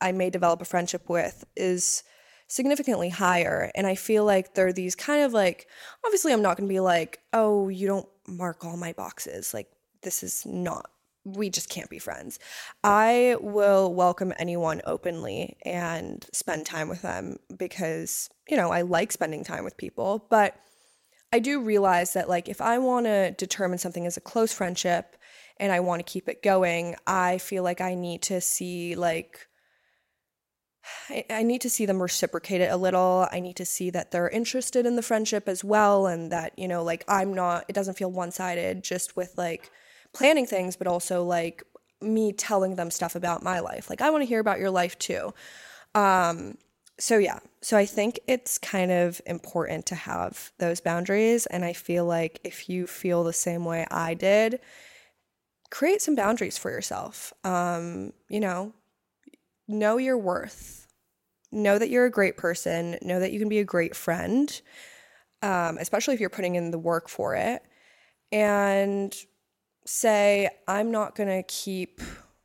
I 0.01 0.11
may 0.11 0.29
develop 0.29 0.61
a 0.61 0.65
friendship 0.65 1.09
with 1.09 1.45
is 1.55 2.03
significantly 2.47 3.09
higher. 3.09 3.71
And 3.75 3.85
I 3.85 3.95
feel 3.95 4.25
like 4.25 4.53
there 4.53 4.67
are 4.67 4.73
these 4.73 4.95
kind 4.95 5.23
of 5.23 5.33
like, 5.33 5.67
obviously, 6.05 6.33
I'm 6.33 6.41
not 6.41 6.57
going 6.57 6.67
to 6.67 6.73
be 6.73 6.79
like, 6.79 7.19
oh, 7.33 7.69
you 7.69 7.87
don't 7.87 8.07
mark 8.27 8.65
all 8.65 8.77
my 8.77 8.93
boxes. 8.93 9.53
Like, 9.53 9.69
this 10.01 10.23
is 10.23 10.45
not, 10.45 10.89
we 11.25 11.49
just 11.49 11.69
can't 11.69 11.89
be 11.89 11.99
friends. 11.99 12.39
I 12.83 13.35
will 13.41 13.93
welcome 13.93 14.33
anyone 14.39 14.81
openly 14.85 15.57
and 15.65 16.25
spend 16.31 16.65
time 16.65 16.87
with 16.87 17.01
them 17.01 17.37
because, 17.57 18.29
you 18.47 18.55
know, 18.55 18.71
I 18.71 18.81
like 18.81 19.11
spending 19.11 19.43
time 19.43 19.65
with 19.65 19.75
people. 19.75 20.25
But 20.29 20.55
I 21.33 21.39
do 21.39 21.59
realize 21.59 22.13
that, 22.13 22.29
like, 22.29 22.47
if 22.47 22.61
I 22.61 22.77
want 22.77 23.05
to 23.07 23.31
determine 23.31 23.79
something 23.79 24.05
as 24.05 24.15
a 24.15 24.21
close 24.21 24.53
friendship 24.53 25.17
and 25.57 25.73
I 25.73 25.81
want 25.81 25.99
to 25.99 26.09
keep 26.09 26.29
it 26.29 26.41
going, 26.41 26.95
I 27.05 27.39
feel 27.39 27.63
like 27.63 27.81
I 27.81 27.95
need 27.95 28.21
to 28.23 28.39
see, 28.39 28.95
like, 28.95 29.47
I, 31.09 31.25
I 31.29 31.43
need 31.43 31.61
to 31.61 31.69
see 31.69 31.85
them 31.85 32.01
reciprocate 32.01 32.61
it 32.61 32.71
a 32.71 32.77
little. 32.77 33.27
I 33.31 33.39
need 33.39 33.55
to 33.57 33.65
see 33.65 33.89
that 33.91 34.11
they're 34.11 34.29
interested 34.29 34.85
in 34.85 34.95
the 34.95 35.01
friendship 35.01 35.47
as 35.47 35.63
well, 35.63 36.07
and 36.07 36.31
that, 36.31 36.57
you 36.57 36.67
know, 36.67 36.83
like 36.83 37.03
I'm 37.07 37.33
not, 37.33 37.65
it 37.67 37.73
doesn't 37.73 37.97
feel 37.97 38.11
one 38.11 38.31
sided 38.31 38.83
just 38.83 39.15
with 39.15 39.33
like 39.37 39.71
planning 40.13 40.45
things, 40.45 40.75
but 40.75 40.87
also 40.87 41.23
like 41.23 41.63
me 42.01 42.31
telling 42.31 42.75
them 42.75 42.91
stuff 42.91 43.15
about 43.15 43.43
my 43.43 43.59
life. 43.59 43.89
Like, 43.89 44.01
I 44.01 44.09
want 44.09 44.21
to 44.21 44.27
hear 44.27 44.39
about 44.39 44.59
your 44.59 44.71
life 44.71 44.97
too. 44.99 45.33
Um, 45.95 46.57
so, 46.99 47.17
yeah, 47.17 47.39
so 47.61 47.77
I 47.77 47.85
think 47.85 48.19
it's 48.27 48.57
kind 48.57 48.91
of 48.91 49.21
important 49.25 49.85
to 49.87 49.95
have 49.95 50.51
those 50.57 50.81
boundaries. 50.81 51.45
And 51.45 51.63
I 51.63 51.73
feel 51.73 52.05
like 52.05 52.39
if 52.43 52.69
you 52.69 52.87
feel 52.87 53.23
the 53.23 53.33
same 53.33 53.65
way 53.65 53.85
I 53.91 54.13
did, 54.13 54.59
create 55.69 56.01
some 56.01 56.15
boundaries 56.15 56.57
for 56.57 56.71
yourself. 56.71 57.33
Um, 57.43 58.13
you 58.29 58.39
know, 58.39 58.73
know 59.67 59.97
your 59.97 60.17
worth. 60.17 60.87
Know 61.51 61.77
that 61.77 61.89
you're 61.89 62.05
a 62.05 62.11
great 62.11 62.37
person. 62.37 62.97
Know 63.01 63.19
that 63.19 63.31
you 63.31 63.39
can 63.39 63.49
be 63.49 63.59
a 63.59 63.63
great 63.63 63.95
friend, 63.95 64.61
um, 65.41 65.77
especially 65.77 66.13
if 66.13 66.19
you're 66.19 66.29
putting 66.29 66.55
in 66.55 66.71
the 66.71 66.79
work 66.79 67.07
for 67.09 67.35
it. 67.35 67.61
And 68.31 69.15
say, 69.85 70.49
I'm 70.67 70.91
not 70.91 71.15
going 71.15 71.29
to 71.29 71.43
keep 71.43 72.01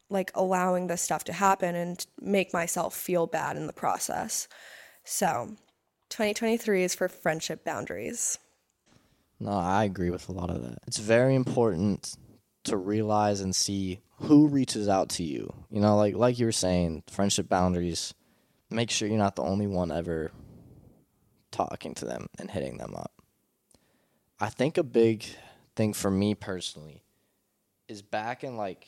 like 0.09 0.31
allowing 0.35 0.87
this 0.87 1.03
stuff 1.03 1.25
to 1.25 1.33
happen 1.33 1.75
and 1.75 2.07
make 2.21 2.53
myself 2.53 2.95
feel 2.95 3.27
bad 3.27 3.57
in 3.57 3.67
the 3.67 3.73
process. 3.73 4.47
So, 5.05 5.57
2023 6.11 6.85
is 6.85 6.95
for 6.95 7.09
friendship 7.09 7.65
boundaries. 7.65 8.39
No, 9.41 9.51
I 9.51 9.85
agree 9.85 10.11
with 10.11 10.29
a 10.29 10.33
lot 10.33 10.51
of 10.51 10.63
that. 10.63 10.79
It's 10.87 10.99
very 10.99 11.35
important 11.35 12.15
to 12.65 12.77
realize 12.77 13.41
and 13.41 13.55
see 13.55 14.01
who 14.21 14.47
reaches 14.49 14.89
out 14.89 15.09
to 15.11 15.25
you. 15.25 15.53
You 15.71 15.81
know, 15.81 15.97
like 15.97 16.15
like 16.15 16.39
you 16.39 16.47
were 16.47 16.53
saying, 16.53 17.05
friendship 17.11 17.49
boundaries. 17.49 18.15
Make 18.71 18.91
sure 18.91 19.07
you're 19.07 19.19
not 19.19 19.37
the 19.37 19.43
only 19.43 19.67
one 19.67 19.93
ever 19.93 20.31
talking 21.51 21.95
to 21.97 22.07
them 22.07 22.29
and 22.39 22.51
hitting 22.51 22.79
them 22.79 22.95
up. 22.95 23.13
I 24.41 24.49
think 24.49 24.79
a 24.79 24.83
big 24.83 25.25
thing 25.77 25.93
for 25.93 26.11
me 26.11 26.35
personally 26.35 27.03
is 27.87 28.03
back 28.03 28.43
in 28.43 28.57
like 28.57 28.87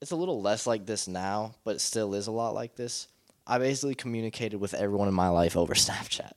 it's 0.00 0.10
a 0.10 0.16
little 0.16 0.40
less 0.40 0.66
like 0.66 0.86
this 0.86 1.06
now, 1.06 1.54
but 1.64 1.76
it 1.76 1.80
still 1.80 2.14
is 2.14 2.26
a 2.26 2.32
lot 2.32 2.54
like 2.54 2.74
this. 2.74 3.08
I 3.46 3.58
basically 3.58 3.94
communicated 3.94 4.60
with 4.60 4.74
everyone 4.74 5.08
in 5.08 5.14
my 5.14 5.28
life 5.28 5.56
over 5.56 5.74
Snapchat. 5.74 6.32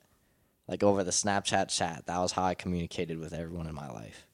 Like 0.68 0.84
over 0.84 1.04
the 1.04 1.12
Snapchat 1.12 1.70
chat. 1.70 2.06
That 2.08 2.20
was 2.20 2.32
how 2.32 2.44
I 2.44 2.56
communicated 2.56 3.20
with 3.20 3.34
everyone 3.34 3.68
in 3.68 3.76
my 3.76 3.90
life. 3.90 4.26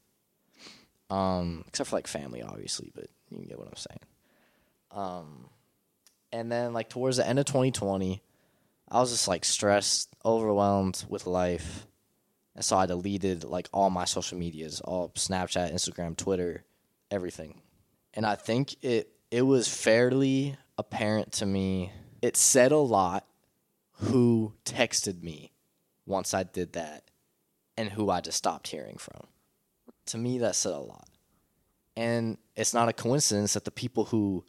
Um, 1.12 1.66
except 1.68 1.90
for 1.90 1.98
like 1.98 2.08
family, 2.08 2.42
obviously, 2.42 2.92
but 2.96 3.08
you 3.30 3.38
can 3.38 3.46
get 3.46 3.60
what 3.60 3.68
I'm 3.68 3.76
saying. 3.76 4.00
Um, 4.92 5.50
and 6.32 6.52
then 6.52 6.74
like 6.74 6.90
towards 6.90 7.18
the 7.18 7.28
end 7.28 7.38
of 7.38 7.46
2020, 7.46 8.22
I 8.90 9.00
was 9.00 9.12
just 9.12 9.28
like 9.28 9.44
stressed, 9.44 10.10
overwhelmed 10.24 11.04
with 11.10 11.28
life, 11.28 11.86
and 12.56 12.64
so 12.64 12.78
I 12.78 12.86
deleted 12.86 13.44
like 13.44 13.68
all 13.74 13.90
my 13.90 14.06
social 14.06 14.38
medias, 14.38 14.82
all 14.82 15.10
Snapchat, 15.10 15.74
Instagram, 15.74 16.16
Twitter, 16.16 16.64
everything. 17.10 17.62
And 18.14 18.26
I 18.26 18.36
think 18.36 18.76
it 18.82 19.10
it 19.32 19.44
was 19.44 19.68
fairly 19.68 20.58
apparent 20.78 21.34
to 21.34 21.46
me. 21.46 21.92
It 22.22 22.38
said 22.38 22.72
a 22.72 22.78
lot 22.78 23.26
who 23.96 24.54
texted 24.66 25.24
me 25.24 25.52
once 26.06 26.34
I 26.34 26.44
did 26.44 26.74
that 26.74 27.04
and 27.78 27.90
who 27.90 28.10
I 28.10 28.22
just 28.22 28.38
stopped 28.38 28.68
hearing 28.68 28.98
from. 28.98 29.28
To 30.08 30.18
me, 30.18 30.40
that 30.40 30.56
said 30.56 30.74
a 30.74 30.80
lot. 30.80 31.08
And 31.96 32.38
it's 32.56 32.74
not 32.74 32.90
a 32.90 32.94
coincidence 32.94 33.54
that 33.54 33.66
the 33.66 33.72
people 33.72 34.06
who 34.06 34.44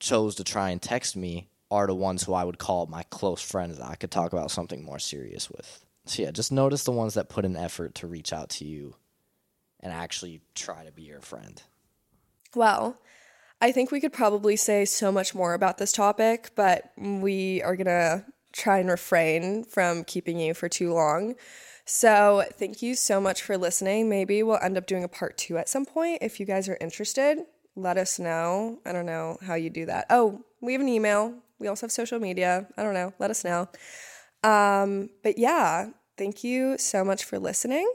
chose 0.00 0.34
to 0.36 0.44
try 0.44 0.70
and 0.70 0.80
text 0.80 1.16
me 1.16 1.48
are 1.70 1.86
the 1.86 1.94
ones 1.94 2.22
who 2.22 2.32
I 2.32 2.44
would 2.44 2.58
call 2.58 2.86
my 2.86 3.02
close 3.04 3.40
friends 3.42 3.78
that 3.78 3.88
I 3.88 3.94
could 3.94 4.10
talk 4.10 4.32
about 4.32 4.50
something 4.50 4.82
more 4.82 4.98
serious 4.98 5.50
with. 5.50 5.84
So, 6.06 6.22
yeah, 6.22 6.30
just 6.30 6.50
notice 6.50 6.84
the 6.84 6.92
ones 6.92 7.14
that 7.14 7.28
put 7.28 7.44
an 7.44 7.56
effort 7.56 7.94
to 7.96 8.06
reach 8.06 8.32
out 8.32 8.48
to 8.50 8.64
you 8.64 8.94
and 9.80 9.92
actually 9.92 10.40
try 10.54 10.84
to 10.84 10.92
be 10.92 11.02
your 11.02 11.20
friend. 11.20 11.62
Well, 12.54 12.98
I 13.60 13.72
think 13.72 13.90
we 13.90 14.00
could 14.00 14.12
probably 14.12 14.56
say 14.56 14.84
so 14.84 15.12
much 15.12 15.34
more 15.34 15.52
about 15.54 15.78
this 15.78 15.92
topic, 15.92 16.50
but 16.54 16.92
we 16.96 17.62
are 17.62 17.76
going 17.76 17.86
to 17.86 18.24
try 18.52 18.78
and 18.78 18.88
refrain 18.88 19.64
from 19.64 20.04
keeping 20.04 20.38
you 20.38 20.54
for 20.54 20.68
too 20.68 20.92
long. 20.92 21.34
So, 21.90 22.44
thank 22.58 22.82
you 22.82 22.94
so 22.94 23.18
much 23.18 23.40
for 23.40 23.56
listening. 23.56 24.10
Maybe 24.10 24.42
we'll 24.42 24.58
end 24.58 24.76
up 24.76 24.86
doing 24.86 25.04
a 25.04 25.08
part 25.08 25.38
two 25.38 25.56
at 25.56 25.70
some 25.70 25.86
point. 25.86 26.18
If 26.20 26.38
you 26.38 26.44
guys 26.44 26.68
are 26.68 26.76
interested, 26.82 27.38
let 27.76 27.96
us 27.96 28.18
know. 28.18 28.78
I 28.84 28.92
don't 28.92 29.06
know 29.06 29.38
how 29.40 29.54
you 29.54 29.70
do 29.70 29.86
that. 29.86 30.04
Oh, 30.10 30.44
we 30.60 30.74
have 30.74 30.82
an 30.82 30.88
email. 30.88 31.32
We 31.58 31.66
also 31.66 31.86
have 31.86 31.92
social 31.92 32.20
media. 32.20 32.66
I 32.76 32.82
don't 32.82 32.92
know. 32.92 33.14
Let 33.18 33.30
us 33.30 33.42
know. 33.42 33.68
Um, 34.44 35.08
but 35.22 35.38
yeah, 35.38 35.88
thank 36.18 36.44
you 36.44 36.76
so 36.76 37.04
much 37.04 37.24
for 37.24 37.38
listening. 37.38 37.90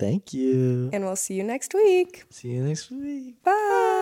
Thank 0.00 0.34
you. 0.34 0.90
And 0.92 1.04
we'll 1.04 1.14
see 1.14 1.34
you 1.34 1.44
next 1.44 1.74
week. 1.74 2.24
See 2.28 2.48
you 2.48 2.64
next 2.64 2.90
week. 2.90 3.40
Bye. 3.44 4.01